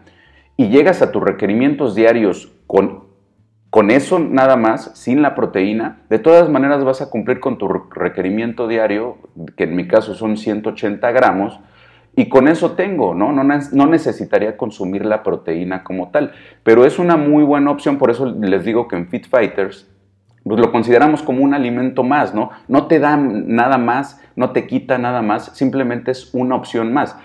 y 0.57 0.67
llegas 0.67 1.01
a 1.01 1.13
tus 1.13 1.23
requerimientos 1.23 1.95
diarios 1.95 2.51
con 2.67 3.07
con 3.69 3.91
eso 3.91 4.17
nada 4.17 4.55
más, 4.55 4.91
sin 4.95 5.21
la 5.21 5.35
proteína, 5.35 5.99
de 6.09 6.19
todas 6.19 6.49
maneras 6.49 6.83
vas 6.83 7.01
a 7.01 7.09
cumplir 7.09 7.39
con 7.39 7.57
tu 7.57 7.67
requerimiento 7.67 8.67
diario, 8.67 9.17
que 9.55 9.65
en 9.65 9.75
mi 9.75 9.88
caso 9.88 10.15
son 10.15 10.38
180 10.38 11.11
gramos, 11.11 11.59
y 12.15 12.27
con 12.29 12.47
eso 12.47 12.71
tengo, 12.71 13.13
¿no? 13.13 13.31
No, 13.31 13.85
necesitaría 13.88 14.57
consumir 14.57 15.05
la 15.05 15.21
proteína 15.21 15.83
como 15.83 16.09
tal, 16.09 16.33
pero 16.63 16.85
es 16.85 16.97
una 16.97 17.15
muy 17.15 17.43
buena 17.43 17.69
opción, 17.71 17.97
por 17.97 18.09
eso 18.09 18.25
les 18.25 18.65
digo 18.65 18.88
que 18.88 18.95
en 18.95 19.07
Fit 19.07 19.27
Fighters 19.27 19.88
pues 20.43 20.59
lo 20.59 20.71
consideramos 20.71 21.21
como 21.21 21.43
un 21.43 21.53
alimento 21.53 22.01
más, 22.01 22.33
¿no? 22.33 22.49
No 22.67 22.88
te 22.88 22.97
da 22.97 23.17
nada 23.17 23.77
más, 23.77 24.19
no 24.35 24.51
te 24.51 24.65
quita 24.65 24.97
nada 24.97 25.21
más, 25.21 25.51
simplemente 25.55 26.11
es 26.11 26.33
una 26.33 26.55
opción 26.55 26.91
más. 26.91 27.15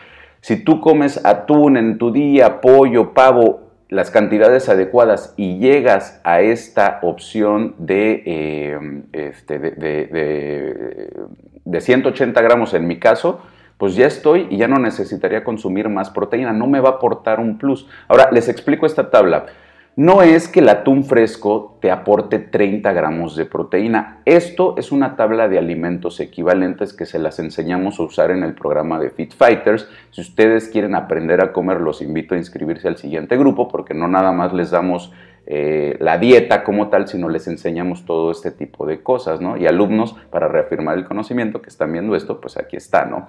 Si 0.40 0.62
tú 0.62 0.80
comes 0.80 1.24
atún 1.24 1.78
en 1.78 1.96
tu 1.96 2.12
día, 2.12 2.60
pollo, 2.60 3.14
pavo, 3.14 3.63
las 3.88 4.10
cantidades 4.10 4.68
adecuadas 4.68 5.34
y 5.36 5.58
llegas 5.58 6.20
a 6.24 6.40
esta 6.40 6.98
opción 7.02 7.74
de, 7.78 8.22
eh, 8.26 9.02
este, 9.12 9.58
de, 9.58 11.10
180 11.80 12.42
gramos 12.42 12.74
en 12.74 12.86
mi 12.86 12.98
caso, 12.98 13.42
pues 13.78 13.96
ya 13.96 14.06
estoy 14.06 14.46
y 14.50 14.56
ya 14.56 14.68
no 14.68 14.78
necesitaría 14.78 15.44
consumir 15.44 15.88
más 15.88 16.10
proteína, 16.10 16.52
no 16.52 16.66
me 16.66 16.80
va 16.80 16.90
a 16.90 16.92
aportar 16.92 17.40
un 17.40 17.58
plus. 17.58 17.88
Ahora, 18.08 18.30
les 18.32 18.48
explico 18.48 18.86
esta 18.86 19.10
tabla. 19.10 19.46
No 19.96 20.22
es 20.22 20.48
que 20.48 20.58
el 20.58 20.68
atún 20.68 21.04
fresco 21.04 21.78
te 21.80 21.92
aporte 21.92 22.40
30 22.40 22.92
gramos 22.92 23.36
de 23.36 23.46
proteína. 23.46 24.22
Esto 24.24 24.74
es 24.76 24.90
una 24.90 25.14
tabla 25.14 25.46
de 25.46 25.56
alimentos 25.56 26.18
equivalentes 26.18 26.92
que 26.92 27.06
se 27.06 27.20
las 27.20 27.38
enseñamos 27.38 28.00
a 28.00 28.02
usar 28.02 28.32
en 28.32 28.42
el 28.42 28.54
programa 28.54 28.98
de 28.98 29.10
Fit 29.10 29.34
Fighters. 29.34 29.88
Si 30.10 30.20
ustedes 30.20 30.68
quieren 30.68 30.96
aprender 30.96 31.40
a 31.40 31.52
comer, 31.52 31.80
los 31.80 32.02
invito 32.02 32.34
a 32.34 32.38
inscribirse 32.38 32.88
al 32.88 32.96
siguiente 32.96 33.36
grupo 33.36 33.68
porque 33.68 33.94
no 33.94 34.08
nada 34.08 34.32
más 34.32 34.52
les 34.52 34.72
damos 34.72 35.12
eh, 35.46 35.96
la 36.00 36.18
dieta 36.18 36.64
como 36.64 36.88
tal, 36.88 37.06
sino 37.06 37.28
les 37.28 37.46
enseñamos 37.46 38.04
todo 38.04 38.32
este 38.32 38.50
tipo 38.50 38.86
de 38.86 39.00
cosas, 39.00 39.40
¿no? 39.40 39.56
Y 39.56 39.68
alumnos, 39.68 40.16
para 40.30 40.48
reafirmar 40.48 40.98
el 40.98 41.04
conocimiento 41.04 41.62
que 41.62 41.68
están 41.68 41.92
viendo 41.92 42.16
esto, 42.16 42.40
pues 42.40 42.56
aquí 42.56 42.76
está, 42.76 43.04
¿no? 43.04 43.28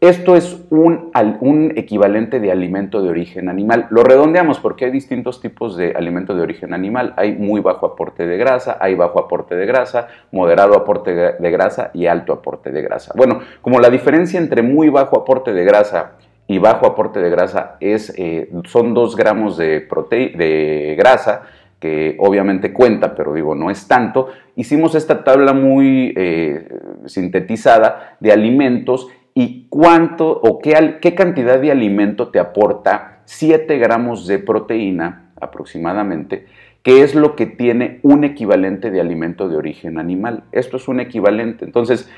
Esto 0.00 0.34
es 0.34 0.58
un, 0.70 1.74
equivalente 1.76 2.40
de 2.40 2.50
alimento 2.50 3.02
de 3.02 3.10
origen 3.10 3.50
animal. 3.50 3.86
Lo 3.90 4.02
redondeamos 4.02 4.58
porque 4.58 4.86
hay 4.86 4.90
distintos 4.90 5.42
tipos 5.42 5.76
de 5.76 5.92
alimento 5.92 6.34
de 6.34 6.40
origen 6.40 6.72
animal. 6.72 7.12
Hay 7.18 7.32
muy 7.34 7.60
bajo 7.60 7.84
aporte 7.84 8.26
de 8.26 8.38
grasa, 8.38 8.78
hay 8.80 8.94
bajo 8.94 9.20
aporte 9.20 9.56
de 9.56 9.66
grasa, 9.66 10.08
moderado 10.32 10.74
aporte 10.74 11.14
de 11.38 11.50
grasa 11.50 11.90
y 11.92 12.06
alto 12.06 12.32
aporte 12.32 12.70
de 12.70 12.80
grasa. 12.80 13.12
Bueno, 13.14 13.40
como 13.60 13.78
la 13.78 13.90
diferencia 13.90 14.40
entre 14.40 14.62
muy 14.62 14.88
bajo 14.88 15.18
aporte 15.18 15.52
de 15.52 15.64
grasa 15.64 16.12
y 16.46 16.56
bajo 16.56 16.86
aporte 16.86 17.20
de 17.20 17.28
grasa 17.28 17.76
es, 17.78 18.14
eh, 18.16 18.50
son 18.64 18.94
2 18.94 19.16
gramos 19.16 19.58
de, 19.58 19.86
de 20.34 20.94
grasa, 20.98 21.42
que 21.78 22.16
obviamente 22.20 22.72
cuenta, 22.72 23.14
pero 23.14 23.34
digo, 23.34 23.54
no 23.54 23.70
es 23.70 23.86
tanto, 23.86 24.28
hicimos 24.56 24.94
esta 24.94 25.24
tabla 25.24 25.52
muy 25.52 26.12
eh, 26.16 26.68
sintetizada 27.06 28.16
de 28.20 28.32
alimentos 28.32 29.08
y 29.40 29.68
cuánto 29.70 30.28
o 30.28 30.58
qué, 30.58 31.14
cantidad 31.14 31.58
de 31.58 31.70
alimento 31.70 32.28
te 32.28 32.38
aporta 32.38 33.22
7 33.24 33.78
gramos 33.78 34.26
de 34.26 34.38
proteína 34.38 35.30
aproximadamente, 35.40 36.44
que 36.82 37.02
es 37.02 37.14
lo 37.14 37.36
que 37.36 37.46
tiene 37.46 38.00
un 38.02 38.24
equivalente 38.24 38.90
de 38.90 39.00
alimento 39.00 39.48
de 39.48 39.56
origen 39.56 39.98
animal. 39.98 40.44
Esto 40.52 40.76
es 40.76 40.88
un 40.88 41.00
equivalente. 41.00 41.64
Entonces, 41.64 42.10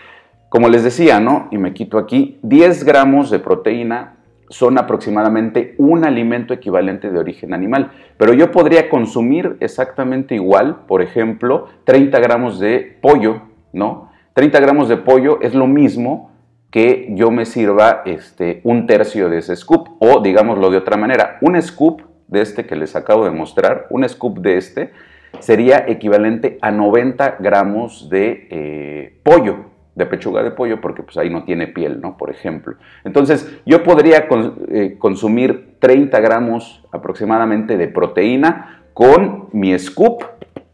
como 0.49 0.69
les 0.69 0.83
decía, 0.83 1.21
¿no? 1.21 1.47
Y 1.53 1.59
me 1.59 1.75
quito 1.75 1.97
aquí, 1.97 2.41
10 2.43 2.83
gramos 2.83 3.31
de 3.31 3.39
proteína 3.39 4.17
son 4.49 4.77
aproximadamente 4.77 5.77
un 5.79 6.05
alimento 6.05 6.53
equivalente 6.53 7.09
de 7.09 7.21
origen 7.21 7.55
animal. 7.55 7.93
Pero 8.17 8.35
yo 8.35 8.51
podría 8.51 8.89
consumir 8.89 9.59
exactamente 9.61 10.35
igual, 10.35 10.87
por 10.89 11.03
ejemplo, 11.03 11.69
30 11.85 12.19
gramos 12.19 12.59
de 12.59 12.99
pollo, 13.01 13.43
¿no? 13.73 14.11
30 14.35 14.59
gramos 14.59 14.89
de 14.89 14.97
pollo 14.97 15.39
es 15.41 15.55
lo 15.55 15.69
mismo 15.69 16.32
que 16.73 17.09
yo 17.11 17.31
me 17.31 17.45
sirva 17.45 18.03
este, 18.07 18.63
un 18.65 18.87
tercio 18.87 19.29
de 19.29 19.39
ese 19.39 19.55
scoop. 19.55 19.89
O 19.99 20.21
digámoslo 20.21 20.71
de 20.71 20.79
otra 20.79 20.97
manera, 20.97 21.37
un 21.43 21.61
scoop 21.61 22.01
de 22.29 22.41
este 22.41 22.65
que 22.65 22.75
les 22.75 22.97
acabo 22.97 23.27
de 23.27 23.31
mostrar, 23.31 23.87
un 23.91 24.09
scoop 24.09 24.39
de 24.39 24.57
este, 24.57 24.91
sería 25.39 25.85
equivalente 25.87 26.59
a 26.63 26.71
90 26.71 27.37
gramos 27.41 28.09
de 28.09 28.49
eh, 28.51 29.21
pollo, 29.23 29.67
de 29.95 30.07
pechuga 30.07 30.43
de 30.43 30.51
pollo, 30.51 30.81
porque 30.81 31.03
pues 31.03 31.19
ahí 31.19 31.29
no 31.29 31.45
tiene 31.45 31.67
piel, 31.67 32.01
¿no? 32.01 32.17
Por 32.17 32.31
ejemplo. 32.31 32.77
Entonces, 33.05 33.55
yo 33.67 33.83
podría 33.83 34.27
eh, 34.71 34.97
consumir 34.99 35.77
30 35.79 36.19
gramos 36.21 36.83
aproximadamente 36.91 37.77
de 37.77 37.89
proteína 37.89 38.85
con 38.95 39.51
mi 39.53 39.79
scoop 39.79 40.25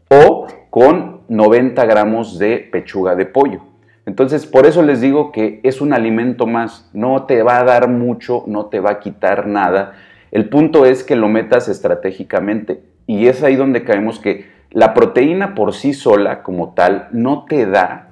o 0.09 0.47
con 0.69 1.23
90 1.27 1.85
gramos 1.85 2.39
de 2.39 2.69
pechuga 2.71 3.17
de 3.17 3.25
pollo. 3.25 3.68
Entonces, 4.05 4.45
por 4.45 4.65
eso 4.65 4.81
les 4.81 5.01
digo 5.01 5.31
que 5.31 5.59
es 5.63 5.81
un 5.81 5.93
alimento 5.93 6.47
más, 6.47 6.89
no 6.93 7.23
te 7.25 7.43
va 7.43 7.59
a 7.59 7.63
dar 7.63 7.89
mucho, 7.89 8.43
no 8.47 8.65
te 8.65 8.79
va 8.79 8.91
a 8.91 8.99
quitar 8.99 9.47
nada. 9.47 9.93
El 10.31 10.49
punto 10.49 10.85
es 10.85 11.03
que 11.03 11.15
lo 11.15 11.27
metas 11.27 11.67
estratégicamente. 11.67 12.83
y 13.07 13.27
es 13.27 13.41
ahí 13.41 13.55
donde 13.55 13.83
caemos 13.83 14.19
que 14.19 14.45
la 14.71 14.93
proteína 14.93 15.55
por 15.55 15.73
sí 15.73 15.93
sola 15.93 16.43
como 16.43 16.73
tal 16.73 17.07
no 17.11 17.45
te 17.45 17.65
da 17.65 18.09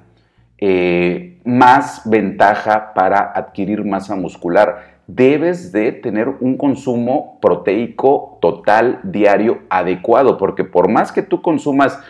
eh, 0.58 1.38
más 1.44 2.02
ventaja 2.04 2.92
para 2.94 3.20
adquirir 3.20 3.84
masa 3.84 4.16
muscular. 4.16 4.98
Debes 5.06 5.70
de 5.72 5.92
tener 5.92 6.28
un 6.40 6.58
consumo 6.58 7.38
proteico 7.40 8.38
total 8.40 9.00
diario 9.04 9.60
adecuado, 9.70 10.36
porque 10.36 10.64
por 10.64 10.90
más 10.90 11.12
que 11.12 11.22
tú 11.22 11.40
consumas 11.42 12.00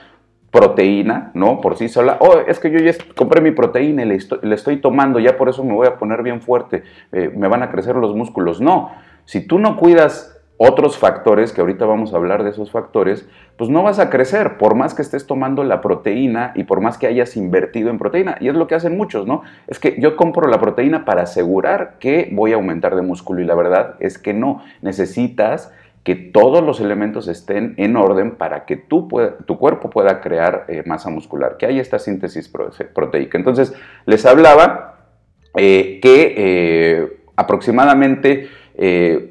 proteína, 0.51 1.31
¿no? 1.35 1.61
Por 1.61 1.77
sí 1.77 1.89
sola, 1.89 2.17
oh, 2.21 2.39
es 2.47 2.59
que 2.59 2.71
yo 2.71 2.79
ya 2.79 2.93
compré 3.15 3.41
mi 3.41 3.51
proteína 3.51 4.03
y 4.03 4.07
le 4.07 4.55
estoy, 4.55 4.79
tomando, 4.79 5.19
ya 5.19 5.37
por 5.37 5.49
eso 5.49 5.63
me 5.63 5.75
voy 5.75 5.87
a 5.87 5.99
poner 5.99 6.23
bien 6.23 6.41
fuerte, 6.41 6.85
eh, 7.13 7.31
me 7.35 7.49
van 7.49 7.63
a 7.63 7.71
crecer 7.71 7.97
los 7.97 8.15
músculos. 8.15 8.61
No, 8.61 8.91
si 9.25 9.47
tú 9.47 9.59
no 9.59 9.77
cuidas 9.77 10.39
otros 10.61 10.99
factores, 10.99 11.53
que 11.53 11.61
ahorita 11.61 11.87
vamos 11.87 12.13
a 12.13 12.17
hablar 12.17 12.43
de 12.43 12.51
esos 12.51 12.73
factores, 12.73 13.29
pues 13.57 13.71
no 13.71 13.85
vas 13.85 14.01
a 14.01 14.11
crecer, 14.11 14.59
por 14.59 14.75
más 14.75 14.93
que 14.93 15.03
estés 15.03 15.27
tomando 15.27 15.63
la 15.63 15.81
proteína 15.81 16.53
y 16.57 16.65
por 16.65 16.81
más 16.81 16.99
que 16.99 17.07
hayas 17.07 17.37
invertido 17.37 17.91
en 17.91 17.99
proteína. 17.99 18.37
Y 18.41 18.49
es 18.49 18.55
lo 18.55 18.67
que 18.67 18.75
hacen 18.75 18.97
muchos, 18.97 19.27
¿no? 19.27 19.43
Es 19.69 19.79
que 19.79 19.97
yo 20.01 20.17
compro 20.17 20.49
la 20.49 20.59
proteína 20.59 21.05
para 21.05 21.23
asegurar 21.23 21.99
que 22.01 22.29
voy 22.33 22.53
a 22.53 22.57
aumentar 22.57 22.97
de 22.97 23.03
músculo 23.03 23.41
y 23.41 23.45
la 23.45 23.55
verdad 23.55 23.95
es 24.01 24.19
que 24.19 24.35
no, 24.35 24.63
necesitas 24.83 25.73
que 26.03 26.15
todos 26.15 26.63
los 26.63 26.81
elementos 26.81 27.29
estén 27.29 27.75
en 27.77 27.97
orden 27.97 28.37
para 28.37 28.65
que 28.65 28.77
tu 28.77 29.09
cuerpo 29.09 29.91
pueda 29.91 30.21
crear 30.21 30.65
eh, 30.69 30.83
masa 30.87 31.11
muscular, 31.11 31.57
que 31.59 31.67
haya 31.67 31.83
esta 31.83 31.99
síntesis 31.99 32.51
proteica. 32.95 33.37
Entonces, 33.37 33.75
les 34.07 34.25
hablaba 34.25 34.97
eh, 35.57 35.99
que 36.01 36.35
eh, 36.37 37.19
aproximadamente 37.37 38.49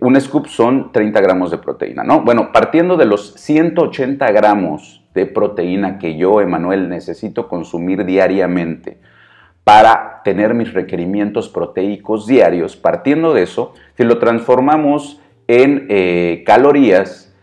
un 0.02 0.20
scoop 0.20 0.48
son 0.48 0.92
30 0.92 1.22
gramos 1.22 1.52
de 1.52 1.58
proteína, 1.58 2.04
¿no? 2.04 2.20
Bueno, 2.20 2.52
partiendo 2.52 2.98
de 2.98 3.06
los 3.06 3.34
180 3.36 4.30
gramos 4.34 5.06
de 5.14 5.26
proteína 5.26 6.00
que 6.00 6.18
yo, 6.18 6.42
Emanuel, 6.42 6.90
necesito 6.90 7.48
consumir 7.48 8.04
diariamente 8.04 9.00
para 9.64 10.22
tener 10.24 10.54
mis 10.54 10.74
requerimientos 10.74 11.50
proteicos 11.50 12.28
diarios, 12.28 12.76
partiendo 12.76 13.34
de 13.34 13.44
eso, 13.44 13.74
si 13.98 14.04
lo 14.04 14.20
transformamos 14.20 15.22
en 15.48 15.88
eh, 15.90 16.44
calorías, 16.46 17.34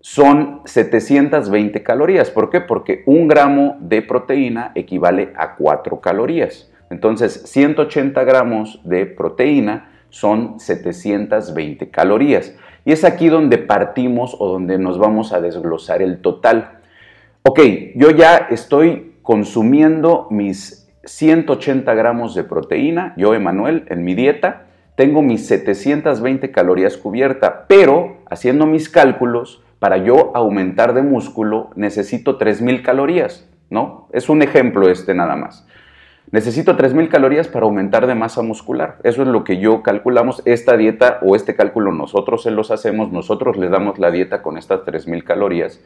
son 0.00 0.60
720 0.66 1.82
calorías. 1.82 2.30
¿Por 2.30 2.50
qué? 2.50 2.60
Porque 2.60 3.02
un 3.06 3.26
gramo 3.26 3.76
de 3.80 4.02
proteína 4.02 4.72
equivale 4.74 5.32
a 5.36 5.56
4 5.56 6.00
calorías. 6.00 6.70
Entonces, 6.90 7.42
180 7.46 8.22
gramos 8.24 8.80
de 8.84 9.06
proteína 9.06 9.90
son 10.10 10.60
720 10.60 11.90
calorías. 11.90 12.54
Y 12.84 12.92
es 12.92 13.04
aquí 13.04 13.28
donde 13.28 13.58
partimos 13.58 14.36
o 14.38 14.48
donde 14.48 14.78
nos 14.78 14.98
vamos 14.98 15.32
a 15.32 15.40
desglosar 15.40 16.02
el 16.02 16.20
total. 16.20 16.80
Ok, 17.42 17.60
yo 17.94 18.10
ya 18.10 18.36
estoy 18.50 19.14
consumiendo 19.22 20.26
mis 20.30 20.90
180 21.04 21.94
gramos 21.94 22.34
de 22.34 22.44
proteína, 22.44 23.14
yo 23.16 23.34
Emanuel, 23.34 23.86
en 23.88 24.04
mi 24.04 24.14
dieta, 24.14 24.63
tengo 24.96 25.22
mis 25.22 25.46
720 25.46 26.50
calorías 26.50 26.96
cubierta, 26.96 27.66
pero 27.68 28.18
haciendo 28.30 28.66
mis 28.66 28.88
cálculos, 28.88 29.62
para 29.78 29.98
yo 29.98 30.32
aumentar 30.34 30.94
de 30.94 31.02
músculo 31.02 31.70
necesito 31.74 32.36
3000 32.36 32.82
calorías, 32.82 33.48
¿no? 33.70 34.08
Es 34.12 34.28
un 34.28 34.42
ejemplo 34.42 34.88
este 34.88 35.14
nada 35.14 35.36
más. 35.36 35.66
Necesito 36.30 36.76
3.000 36.76 37.08
calorías 37.10 37.48
para 37.48 37.66
aumentar 37.66 38.06
de 38.06 38.14
masa 38.14 38.42
muscular. 38.42 38.96
Eso 39.04 39.22
es 39.22 39.28
lo 39.28 39.44
que 39.44 39.58
yo 39.58 39.82
calculamos. 39.82 40.42
Esta 40.46 40.76
dieta 40.76 41.18
o 41.22 41.36
este 41.36 41.54
cálculo 41.54 41.92
nosotros 41.92 42.42
se 42.42 42.50
los 42.50 42.70
hacemos, 42.70 43.12
nosotros 43.12 43.56
les 43.56 43.70
damos 43.70 43.98
la 43.98 44.10
dieta 44.10 44.42
con 44.42 44.56
estas 44.56 44.80
3.000 44.80 45.22
calorías 45.22 45.80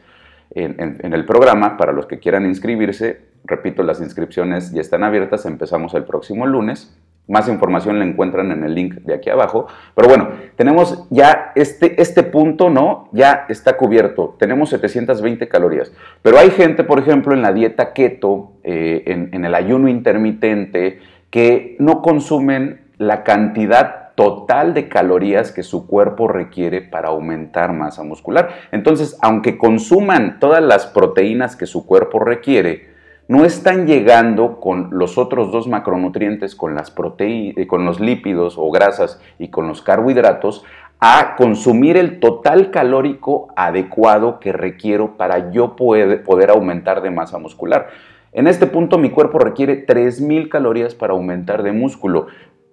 en, 0.51 0.97
en, 1.03 1.13
el 1.13 1.25
programa 1.25 1.77
para 1.77 1.91
los 1.91 2.07
que 2.07 2.19
quieran 2.19 2.45
inscribirse. 2.45 3.21
Repito, 3.43 3.83
las 3.83 4.01
inscripciones 4.01 4.71
ya 4.71 4.81
están 4.81 5.03
abiertas, 5.03 5.45
empezamos 5.45 5.93
el 5.93 6.05
próximo 6.05 6.47
lunes. 6.47 6.97
Más 7.29 7.47
información 7.47 7.99
la 7.99 8.05
encuentran 8.05 8.51
en 8.51 8.63
el 8.63 8.75
link 8.75 8.95
de 8.95 9.13
aquí 9.13 9.29
abajo. 9.29 9.67
Pero 9.95 10.07
bueno, 10.09 10.29
tenemos 10.55 11.07
ya 11.09 11.51
este, 11.55 12.01
este 12.01 12.23
punto, 12.23 12.69
¿no? 12.69 13.07
Ya 13.13 13.45
está 13.47 13.77
cubierto. 13.77 14.35
Tenemos 14.39 14.69
720 14.71 15.47
calorías. 15.47 15.91
Pero 16.21 16.39
hay 16.39 16.49
gente, 16.49 16.83
por 16.83 16.99
ejemplo, 16.99 17.33
en 17.33 17.41
la 17.41 17.53
dieta 17.53 17.93
keto, 17.93 18.53
eh, 18.63 19.03
en, 19.05 19.29
en 19.31 19.45
el 19.45 19.55
ayuno 19.55 19.87
intermitente, 19.87 20.99
que 21.29 21.75
no 21.79 22.01
consumen 22.01 22.81
la 22.97 23.23
cantidad 23.23 24.09
total 24.15 24.73
de 24.73 24.89
calorías 24.89 25.53
que 25.53 25.63
su 25.63 25.87
cuerpo 25.87 26.27
requiere 26.27 26.81
para 26.81 27.07
aumentar 27.07 27.71
masa 27.71 28.03
muscular. 28.03 28.49
Entonces, 28.73 29.17
aunque 29.21 29.57
consuman 29.57 30.39
todas 30.41 30.61
las 30.61 30.87
proteínas 30.87 31.55
que 31.55 31.65
su 31.65 31.85
cuerpo 31.85 32.19
requiere, 32.19 32.89
no 33.29 33.45
están 33.45 33.85
llegando 33.85 34.59
con 34.59 34.89
los 34.91 35.19
otros 35.19 35.51
dos 35.51 35.67
macronutrientes, 35.67 36.55
con, 36.55 36.73
las 36.73 36.91
eh, 37.19 37.67
con 37.67 37.85
los 37.85 37.99
lípidos 37.99 38.55
o 38.57 38.71
grasas 38.71 39.21
y 39.37 39.49
con 39.49 39.67
los 39.67 39.83
carbohidratos, 39.83 40.65
a 40.99 41.35
consumir 41.37 41.95
el 41.95 42.19
total 42.19 42.71
calórico 42.71 43.49
adecuado 43.55 44.39
que 44.39 44.51
requiero 44.51 45.15
para 45.15 45.51
yo 45.51 45.75
poder 45.75 46.49
aumentar 46.49 47.03
de 47.03 47.11
masa 47.11 47.37
muscular. 47.37 47.89
En 48.31 48.47
este 48.47 48.65
punto 48.65 48.97
mi 48.97 49.11
cuerpo 49.11 49.37
requiere 49.37 49.85
3.000 49.85 50.49
calorías 50.49 50.95
para 50.95 51.13
aumentar 51.13 51.61
de 51.61 51.71
músculo. 51.71 52.27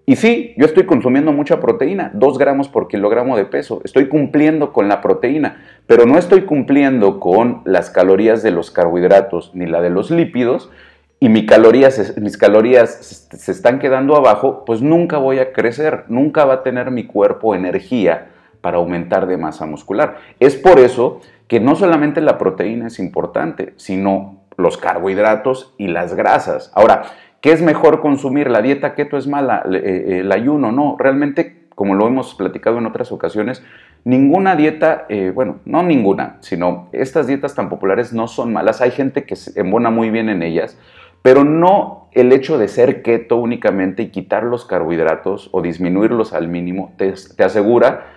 Y 0.09 0.15
sí, 0.15 0.55
yo 0.57 0.67
estoy 0.67 0.87
consumiendo 0.87 1.33
mucha 1.33 1.59
proteína, 1.59 2.13
2 2.15 2.39
gramos 2.39 2.69
por 2.69 2.87
kilogramo 2.87 3.37
de 3.37 3.45
peso, 3.45 3.81
estoy 3.83 4.09
cumpliendo 4.09 4.73
con 4.73 4.87
la 4.89 5.01
proteína, 5.01 5.65
pero 5.89 6.07
no 6.07 6.17
estoy 6.17 6.43
cumpliendo 6.43 7.19
con 7.19 7.63
las 7.65 7.91
calorías 7.91 8.41
de 8.45 8.53
los 8.53 8.71
carbohidratos 8.71 9.51
ni 9.55 9.67
la 9.67 9.81
de 9.81 9.91
los 9.91 10.13
lípidos, 10.13 10.71
y 11.19 11.29
mis 11.29 11.47
calorías, 11.49 12.17
mis 12.19 12.37
calorías 12.37 13.27
se 13.31 13.51
están 13.51 13.81
quedando 13.81 14.15
abajo, 14.15 14.65
pues 14.65 14.81
nunca 14.81 15.19
voy 15.19 15.41
a 15.41 15.53
crecer, 15.53 16.05
nunca 16.07 16.45
va 16.45 16.55
a 16.55 16.63
tener 16.63 16.93
mi 16.93 17.05
cuerpo 17.05 17.57
energía 17.57 18.29
para 18.61 18.77
aumentar 18.77 19.27
de 19.27 19.39
masa 19.39 19.67
muscular. 19.67 20.19
Es 20.39 20.55
por 20.55 20.79
eso 20.79 21.21
que 21.49 21.59
no 21.59 21.75
solamente 21.75 22.21
la 22.21 22.39
proteína 22.39 22.89
es 22.89 22.99
importante, 22.99 23.73
sino 23.77 24.43
los 24.57 24.77
carbohidratos 24.77 25.75
y 25.79 25.89
las 25.89 26.15
grasas. 26.15 26.71
Ahora, 26.75 27.05
¿Qué 27.47 27.53
es 27.53 27.63
mejor 27.63 28.01
consumir? 28.01 28.51
¿La 28.51 28.61
dieta 28.61 28.97
keto 28.97 29.17
es 29.17 29.29
mala? 29.29 29.63
Eh, 29.73 29.77
eh, 29.77 30.19
¿El 30.19 30.33
ayuno? 30.33 30.73
No, 30.73 30.97
realmente, 30.99 31.69
como 31.77 31.95
lo 31.95 32.09
hemos 32.09 32.35
platicado 32.35 32.79
en 32.79 32.87
otras 32.87 33.13
ocasiones, 33.13 33.63
ninguna 34.03 34.57
dieta, 34.57 35.07
eh, 35.09 35.31
bueno, 35.33 35.61
no 35.65 35.85
ninguna, 35.85 36.39
sino 36.41 36.89
estas 36.91 37.29
dietas 37.29 37.55
tan 37.55 37.69
populares 37.69 38.13
no 38.13 38.27
son 38.27 38.53
malas. 38.53 38.81
Hay 38.81 38.91
gente 38.91 39.23
que 39.23 39.37
se 39.37 39.61
embona 39.61 39.91
muy 39.91 40.11
bien 40.11 40.29
en 40.29 40.43
ellas, 40.43 40.77
pero 41.23 41.45
no 41.45 42.09
el 42.15 42.33
hecho 42.33 42.59
de 42.59 42.67
ser 42.67 43.03
keto 43.03 43.37
únicamente 43.37 44.03
y 44.03 44.09
quitar 44.09 44.43
los 44.43 44.65
carbohidratos 44.65 45.49
o 45.53 45.63
disminuirlos 45.63 46.33
al 46.33 46.49
mínimo 46.49 46.95
te, 46.99 47.15
te 47.37 47.45
asegura 47.45 48.09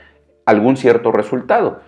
algún 0.47 0.75
cierto 0.75 1.11
resultado. 1.11 1.81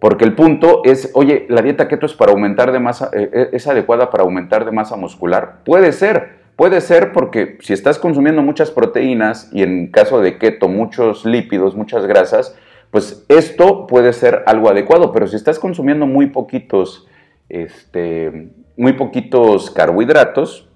Porque 0.00 0.24
el 0.24 0.34
punto 0.34 0.80
es, 0.86 1.10
oye, 1.12 1.44
la 1.50 1.60
dieta 1.60 1.86
keto 1.86 2.06
es 2.06 2.14
para 2.14 2.32
aumentar 2.32 2.72
de 2.72 2.80
masa, 2.80 3.10
es 3.12 3.66
adecuada 3.66 4.08
para 4.08 4.24
aumentar 4.24 4.64
de 4.64 4.72
masa 4.72 4.96
muscular. 4.96 5.58
Puede 5.66 5.92
ser, 5.92 6.47
Puede 6.58 6.80
ser 6.80 7.12
porque 7.12 7.56
si 7.60 7.72
estás 7.72 8.00
consumiendo 8.00 8.42
muchas 8.42 8.72
proteínas 8.72 9.48
y 9.52 9.62
en 9.62 9.92
caso 9.92 10.20
de 10.20 10.38
keto 10.38 10.66
muchos 10.66 11.24
lípidos, 11.24 11.76
muchas 11.76 12.04
grasas, 12.04 12.58
pues 12.90 13.24
esto 13.28 13.86
puede 13.86 14.12
ser 14.12 14.42
algo 14.44 14.68
adecuado, 14.68 15.12
pero 15.12 15.28
si 15.28 15.36
estás 15.36 15.60
consumiendo 15.60 16.04
muy 16.04 16.30
poquitos, 16.30 17.06
este, 17.48 18.50
muy 18.76 18.94
poquitos 18.94 19.70
carbohidratos, 19.70 20.68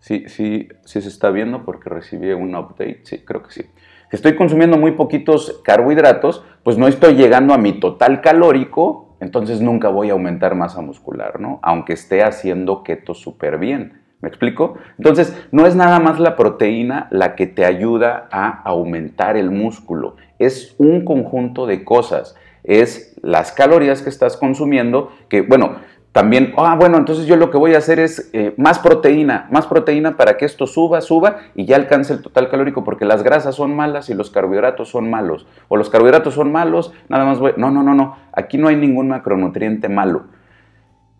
sí, 0.00 0.24
sí, 0.26 0.66
sí 0.84 1.00
se 1.00 1.08
está 1.08 1.30
viendo 1.30 1.64
porque 1.64 1.90
recibí 1.90 2.32
un 2.32 2.56
update, 2.56 3.02
sí, 3.04 3.18
creo 3.24 3.44
que 3.44 3.52
sí. 3.52 3.62
Si 4.10 4.16
estoy 4.16 4.34
consumiendo 4.34 4.78
muy 4.78 4.90
poquitos 4.90 5.60
carbohidratos, 5.62 6.44
pues 6.64 6.76
no 6.76 6.88
estoy 6.88 7.14
llegando 7.14 7.54
a 7.54 7.58
mi 7.58 7.78
total 7.78 8.20
calórico 8.20 9.09
entonces 9.20 9.60
nunca 9.60 9.88
voy 9.88 10.10
a 10.10 10.12
aumentar 10.12 10.54
masa 10.54 10.80
muscular, 10.80 11.40
¿no? 11.40 11.60
Aunque 11.62 11.92
esté 11.92 12.22
haciendo 12.22 12.82
keto 12.82 13.14
súper 13.14 13.58
bien. 13.58 14.00
¿Me 14.20 14.28
explico? 14.28 14.74
Entonces, 14.98 15.34
no 15.50 15.66
es 15.66 15.74
nada 15.74 15.98
más 15.98 16.20
la 16.20 16.36
proteína 16.36 17.08
la 17.10 17.36
que 17.36 17.46
te 17.46 17.64
ayuda 17.64 18.28
a 18.30 18.62
aumentar 18.64 19.38
el 19.38 19.50
músculo, 19.50 20.16
es 20.38 20.74
un 20.78 21.04
conjunto 21.04 21.66
de 21.66 21.84
cosas. 21.84 22.36
Es 22.62 23.16
las 23.22 23.52
calorías 23.52 24.02
que 24.02 24.10
estás 24.10 24.36
consumiendo, 24.36 25.10
que 25.30 25.40
bueno, 25.40 25.76
también, 26.12 26.54
ah, 26.56 26.74
bueno, 26.76 26.98
entonces 26.98 27.26
yo 27.26 27.36
lo 27.36 27.50
que 27.50 27.58
voy 27.58 27.74
a 27.74 27.78
hacer 27.78 28.00
es 28.00 28.30
eh, 28.32 28.52
más 28.56 28.80
proteína, 28.80 29.46
más 29.52 29.68
proteína 29.68 30.16
para 30.16 30.36
que 30.36 30.44
esto 30.44 30.66
suba, 30.66 31.00
suba 31.00 31.36
y 31.54 31.66
ya 31.66 31.76
alcance 31.76 32.12
el 32.12 32.20
total 32.20 32.48
calórico, 32.50 32.82
porque 32.82 33.04
las 33.04 33.22
grasas 33.22 33.54
son 33.54 33.76
malas 33.76 34.10
y 34.10 34.14
los 34.14 34.30
carbohidratos 34.30 34.88
son 34.88 35.08
malos. 35.08 35.46
O 35.68 35.76
los 35.76 35.88
carbohidratos 35.88 36.34
son 36.34 36.50
malos, 36.50 36.92
nada 37.08 37.24
más 37.24 37.38
voy. 37.38 37.52
No, 37.56 37.70
no, 37.70 37.84
no, 37.84 37.94
no. 37.94 38.16
Aquí 38.32 38.58
no 38.58 38.66
hay 38.66 38.74
ningún 38.74 39.08
macronutriente 39.08 39.88
malo. 39.88 40.24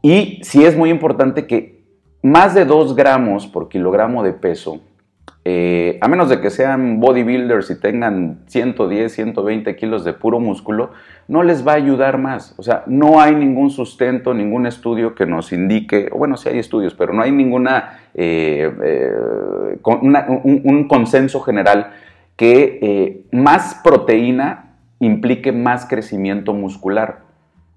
Y 0.03 0.41
sí 0.43 0.65
es 0.65 0.77
muy 0.77 0.91
importante 0.91 1.47
que 1.47 1.85
más 2.23 2.55
de 2.55 2.65
2 2.65 2.97
gramos 2.97 3.47
por 3.47 3.69
kilogramo 3.69 4.25
de 4.25 4.33
peso 4.33 4.81
eh, 5.45 5.99
a 6.03 6.09
menos 6.09 6.29
de 6.29 6.41
que 6.41 6.51
sean 6.51 7.01
bodybuilders 7.01 7.71
y 7.71 7.81
tengan 7.81 8.41
110, 8.47 9.11
120 9.13 9.75
kilos 9.77 10.05
de 10.05 10.13
puro 10.13 10.39
músculo, 10.39 10.91
no 11.29 11.43
les 11.43 11.67
va 11.67 11.73
a 11.73 11.77
ayudar 11.77 12.19
más. 12.19 12.55
O 12.59 12.63
sea, 12.63 12.85
no 12.87 13.21
hay 13.21 13.35
ningún 13.35 13.71
sustento, 13.71 14.35
ningún 14.35 14.67
estudio 14.67 15.15
que 15.15 15.25
nos 15.25 15.53
indique, 15.53 16.11
bueno, 16.15 16.37
sí 16.37 16.51
hay 16.51 16.59
estudios, 16.59 16.95
pero 16.95 17.15
no 17.15 17.23
hay 17.23 17.33
ninguna, 17.33 18.01
eh, 18.15 18.71
eh, 18.85 19.79
un, 19.83 20.87
consenso 20.89 21.41
general 21.41 21.93
que 22.37 23.25
más 23.33 23.81
proteína 23.83 24.77
implique 24.99 25.53
más 25.53 25.87
crecimiento 25.87 26.53
muscular. 26.53 27.21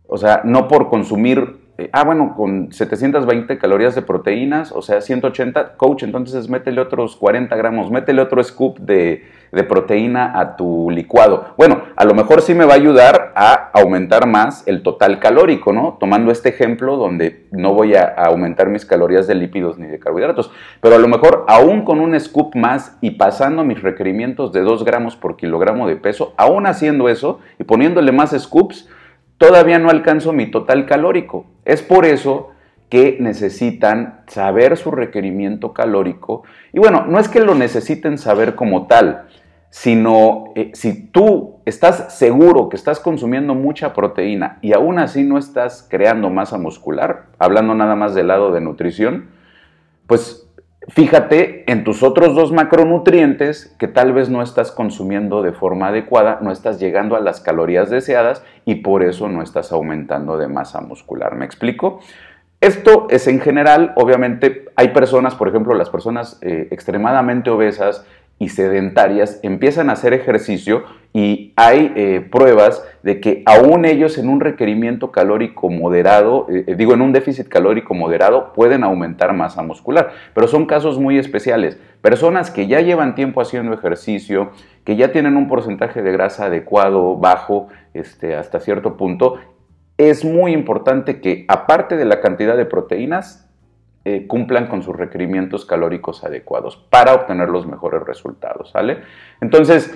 O 0.07 0.17
sea, 0.17 0.41
no 0.43 0.67
por 0.67 0.89
consumir 0.89 1.62
eh, 1.75 1.89
ah, 1.91 2.03
bueno, 2.03 2.35
con 2.37 2.71
720 2.71 3.57
calorías 3.57 3.95
de 3.95 4.03
proteínas, 4.03 4.71
o 4.71 4.83
sea, 4.83 5.01
180, 5.01 5.73
coach, 5.75 6.03
entonces 6.03 6.47
métele 6.47 6.79
otros 6.79 7.15
40 7.15 7.55
gramos, 7.55 7.89
métele 7.89 8.21
otro 8.21 8.43
scoop 8.43 8.77
de, 8.77 9.23
proteína 9.67 10.39
a 10.39 10.55
tu 10.55 10.91
licuado. 10.91 11.53
Bueno, 11.57 11.81
a 11.95 12.05
lo 12.05 12.13
mejor 12.13 12.43
sí 12.43 12.53
me 12.53 12.65
va 12.65 12.73
a 12.73 12.75
ayudar 12.75 13.33
a 13.35 13.71
aumentar 13.73 14.27
más 14.27 14.67
el 14.67 14.83
total 14.83 15.19
calórico, 15.19 15.73
¿no? 15.73 15.97
Tomando 15.99 16.31
este 16.31 16.49
ejemplo 16.49 16.95
donde 16.95 17.45
no 17.49 17.73
voy 17.73 17.95
a, 17.95 18.03
aumentar 18.03 18.69
mis 18.69 18.85
calorías 18.85 19.25
de 19.25 19.33
lípidos 19.33 19.79
ni 19.79 19.87
de 19.87 19.99
carbohidratos, 19.99 20.51
pero 20.79 20.95
a 20.95 20.99
lo 20.99 21.07
mejor 21.07 21.43
aún 21.47 21.85
con 21.85 21.99
un 21.99 22.19
scoop 22.19 22.55
más 22.55 22.97
y 23.01 23.11
pasando 23.11 23.63
mis 23.63 23.81
requerimientos 23.81 24.53
de 24.53 24.61
2 24.61 24.85
gramos 24.85 25.15
por 25.15 25.37
kilogramo 25.37 25.87
de 25.87 25.95
peso, 25.95 26.35
aún 26.37 26.67
haciendo 26.67 27.09
eso 27.09 27.39
y 27.57 27.63
poniéndole 27.63 28.11
más 28.11 28.31
scoops, 28.39 28.87
todavía 29.37 29.79
no 29.79 29.89
alcanzo 29.89 30.33
mi 30.33 30.49
total 30.49 30.85
calórico. 30.85 31.45
Es 31.65 31.81
por 31.81 32.05
eso 32.05 32.51
que 32.89 33.17
necesitan 33.19 34.21
saber 34.27 34.77
su 34.77 34.91
requerimiento 34.91 35.73
calórico. 35.73 36.43
Y 36.71 36.79
bueno, 36.79 37.05
no 37.07 37.19
es 37.19 37.27
que 37.27 37.39
lo 37.39 37.55
necesiten 37.55 38.17
saber 38.17 38.55
como 38.55 38.87
tal, 38.87 39.27
sino 39.69 40.45
eh, 40.55 40.71
si 40.73 41.07
tú 41.07 41.55
estás 41.65 42.15
seguro 42.17 42.69
que 42.69 42.75
estás 42.75 42.99
consumiendo 42.99 43.55
mucha 43.55 43.93
proteína 43.93 44.59
y 44.61 44.73
aún 44.73 44.99
así 44.99 45.23
no 45.23 45.37
estás 45.37 45.87
creando 45.89 46.29
masa 46.29 46.57
muscular, 46.57 47.25
hablando 47.39 47.73
nada 47.73 47.95
más 47.95 48.13
del 48.13 48.27
lado 48.27 48.51
de 48.51 48.61
nutrición, 48.61 49.29
pues 50.05 50.43
Fíjate 50.89 51.52
en 51.67 51.83
tus 51.83 52.03
otros 52.03 52.35
dos 52.35 52.51
macronutrientes 52.51 53.75
que 53.79 53.87
tal 53.87 54.13
vez 54.13 54.29
no 54.29 54.41
estás 54.41 54.71
consumiendo 54.71 55.41
de 55.41 55.51
forma 55.51 55.87
adecuada, 55.87 56.39
no 56.41 56.51
estás 56.51 56.79
llegando 56.79 57.15
a 57.15 57.19
las 57.19 57.41
calorías 57.41 57.89
deseadas 57.89 58.43
y 58.65 58.75
por 58.75 59.03
eso 59.03 59.29
no 59.29 59.41
estás 59.41 59.71
aumentando 59.71 60.37
de 60.37 60.47
masa 60.47 60.81
muscular. 60.81 61.35
¿Me 61.35 61.45
explico? 61.45 61.99
Esto 62.61 63.07
es 63.09 63.27
en 63.27 63.41
general, 63.41 63.91
obviamente 63.97 64.65
hay 64.77 64.89
personas, 64.89 65.35
por 65.35 65.49
ejemplo, 65.49 65.73
las 65.73 65.89
personas 65.89 66.39
eh, 66.41 66.69
extremadamente 66.71 67.49
obesas 67.49 68.05
y 68.39 68.49
sedentarias 68.49 69.39
empiezan 69.43 69.89
a 69.89 69.93
hacer 69.93 70.13
ejercicio 70.13 70.83
y 71.13 71.53
hay 71.55 71.93
eh, 71.95 72.27
pruebas 72.31 72.83
de 73.03 73.19
que 73.19 73.43
aún 73.45 73.85
ellos 73.85 74.17
en 74.17 74.29
un 74.29 74.39
requerimiento 74.39 75.11
calórico 75.11 75.69
moderado, 75.69 76.47
eh, 76.49 76.63
eh, 76.67 76.75
digo 76.75 76.95
en 76.95 77.01
un 77.01 77.13
déficit 77.13 77.47
calórico 77.47 77.93
moderado, 77.93 78.51
pueden 78.53 78.83
aumentar 78.83 79.33
masa 79.33 79.61
muscular, 79.61 80.11
pero 80.33 80.47
son 80.47 80.65
casos 80.65 80.99
muy 80.99 81.19
especiales. 81.19 81.79
Personas 82.01 82.49
que 82.49 82.67
ya 82.67 82.81
llevan 82.81 83.15
tiempo 83.15 83.41
haciendo 83.41 83.73
ejercicio, 83.73 84.51
que 84.83 84.95
ya 84.95 85.11
tienen 85.11 85.37
un 85.37 85.47
porcentaje 85.47 86.01
de 86.01 86.11
grasa 86.11 86.45
adecuado, 86.45 87.15
bajo, 87.15 87.67
este, 87.93 88.35
hasta 88.35 88.59
cierto 88.59 88.97
punto, 88.97 89.37
es 89.97 90.25
muy 90.25 90.53
importante 90.53 91.21
que 91.21 91.45
aparte 91.47 91.95
de 91.95 92.05
la 92.05 92.21
cantidad 92.21 92.57
de 92.57 92.65
proteínas, 92.65 93.47
eh, 94.05 94.27
cumplan 94.27 94.67
con 94.67 94.83
sus 94.83 94.95
requerimientos 94.95 95.65
calóricos 95.65 96.23
adecuados 96.23 96.77
para 96.89 97.13
obtener 97.13 97.49
los 97.49 97.65
mejores 97.65 98.03
resultados, 98.03 98.71
¿sale? 98.71 98.99
Entonces, 99.39 99.93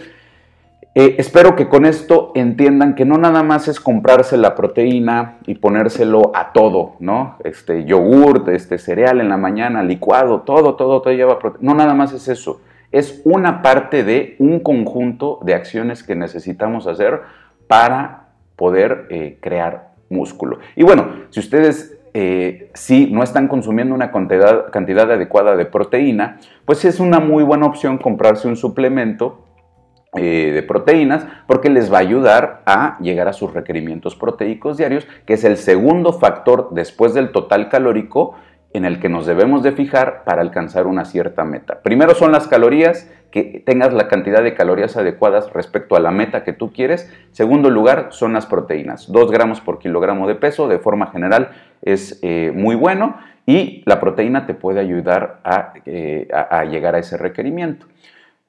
eh, 0.95 1.15
espero 1.19 1.55
que 1.55 1.67
con 1.67 1.85
esto 1.85 2.31
entiendan 2.33 2.95
que 2.95 3.05
no 3.05 3.17
nada 3.17 3.43
más 3.43 3.67
es 3.67 3.79
comprarse 3.79 4.35
la 4.35 4.55
proteína 4.55 5.37
y 5.45 5.55
ponérselo 5.55 6.31
a 6.33 6.53
todo, 6.53 6.95
¿no? 6.99 7.35
Este 7.43 7.85
yogurt, 7.85 8.47
este 8.47 8.79
cereal 8.79 9.21
en 9.21 9.29
la 9.29 9.37
mañana, 9.37 9.83
licuado, 9.83 10.41
todo, 10.41 10.75
todo, 10.75 11.01
todo 11.01 11.13
lleva 11.13 11.37
proteína. 11.37 11.71
No 11.71 11.77
nada 11.77 11.93
más 11.93 12.13
es 12.13 12.27
eso. 12.27 12.61
Es 12.91 13.21
una 13.25 13.61
parte 13.61 14.03
de 14.03 14.37
un 14.39 14.61
conjunto 14.61 15.39
de 15.43 15.53
acciones 15.53 16.01
que 16.01 16.15
necesitamos 16.15 16.87
hacer 16.87 17.21
para 17.67 18.29
poder 18.55 19.07
eh, 19.09 19.37
crear 19.41 19.89
músculo. 20.09 20.59
Y 20.75 20.83
bueno, 20.83 21.09
si 21.29 21.41
ustedes 21.41 21.96
eh, 22.13 22.71
si 22.73 23.07
no 23.11 23.23
están 23.23 23.47
consumiendo 23.47 23.93
una 23.93 24.11
cantidad, 24.11 25.11
adecuada 25.11 25.55
de 25.55 25.65
proteína, 25.65 26.39
pues 26.65 26.85
es 26.85 26.99
una 26.99 27.19
muy 27.19 27.43
buena 27.43 27.65
opción 27.65 27.97
comprarse 27.97 28.47
un 28.47 28.55
suplemento 28.55 29.43
eh, 30.15 30.51
de 30.53 30.63
proteínas 30.63 31.27
porque 31.47 31.69
les 31.69 31.91
va 31.91 31.97
a 31.97 32.01
ayudar 32.01 32.63
a 32.65 32.97
llegar 32.99 33.27
a 33.27 33.33
sus 33.33 33.53
requerimientos 33.53 34.15
proteicos 34.15 34.77
diarios, 34.77 35.07
que 35.25 35.33
es 35.33 35.43
el 35.43 35.57
segundo 35.57 36.13
factor 36.13 36.69
después 36.71 37.13
del 37.13 37.31
total 37.31 37.69
calórico 37.69 38.35
en 38.73 38.85
el 38.85 38.99
que 38.99 39.09
nos 39.09 39.25
debemos 39.25 39.63
de 39.63 39.71
fijar 39.71 40.23
para 40.23 40.41
alcanzar 40.41 40.87
una 40.87 41.05
cierta 41.05 41.43
meta. 41.43 41.81
Primero 41.81 42.15
son 42.15 42.31
las 42.31 42.47
calorías, 42.47 43.09
que 43.31 43.61
tengas 43.65 43.93
la 43.93 44.07
cantidad 44.07 44.41
de 44.41 44.53
calorías 44.53 44.97
adecuadas 44.97 45.51
respecto 45.53 45.95
a 45.95 45.99
la 45.99 46.11
meta 46.11 46.43
que 46.43 46.53
tú 46.53 46.71
quieres. 46.71 47.11
Segundo 47.31 47.69
lugar 47.69 48.07
son 48.11 48.33
las 48.33 48.45
proteínas, 48.45 49.11
2 49.11 49.31
gramos 49.31 49.61
por 49.61 49.79
kilogramo 49.79 50.27
de 50.27 50.35
peso, 50.35 50.67
de 50.67 50.79
forma 50.79 51.07
general 51.07 51.49
es 51.81 52.19
eh, 52.23 52.51
muy 52.53 52.75
bueno 52.75 53.17
y 53.45 53.83
la 53.85 53.99
proteína 53.99 54.45
te 54.45 54.53
puede 54.53 54.79
ayudar 54.79 55.39
a, 55.43 55.73
eh, 55.85 56.27
llegar 56.69 56.95
a 56.95 56.99
ese 56.99 57.17
requerimiento. 57.17 57.85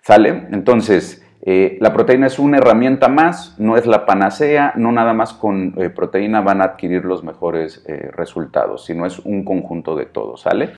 ¿Sale? 0.01 0.47
Entonces, 0.53 1.25
eh, 1.43 1.77
la 1.81 1.93
proteína 1.93 2.27
es 2.27 2.39
una 2.39 2.59
herramienta 2.59 3.09
más, 3.09 3.59
no 3.59 3.77
es 3.77 3.87
la 3.87 4.07
panacea, 4.07 4.73
no 4.77 4.91
nada 4.91 5.13
más 5.13 5.35
con 5.35 5.73
proteína 5.95 6.41
van 6.41 6.63
a 6.63 6.65
adquirir 6.65 7.05
los 7.05 7.23
mejores 7.23 7.85
resultados, 8.13 8.87
sino 8.87 9.07
es 9.07 9.19
un 9.21 9.45
conjunto 9.45 9.95
de 9.95 10.07
todo, 10.07 10.37
¿sale? 10.37 10.75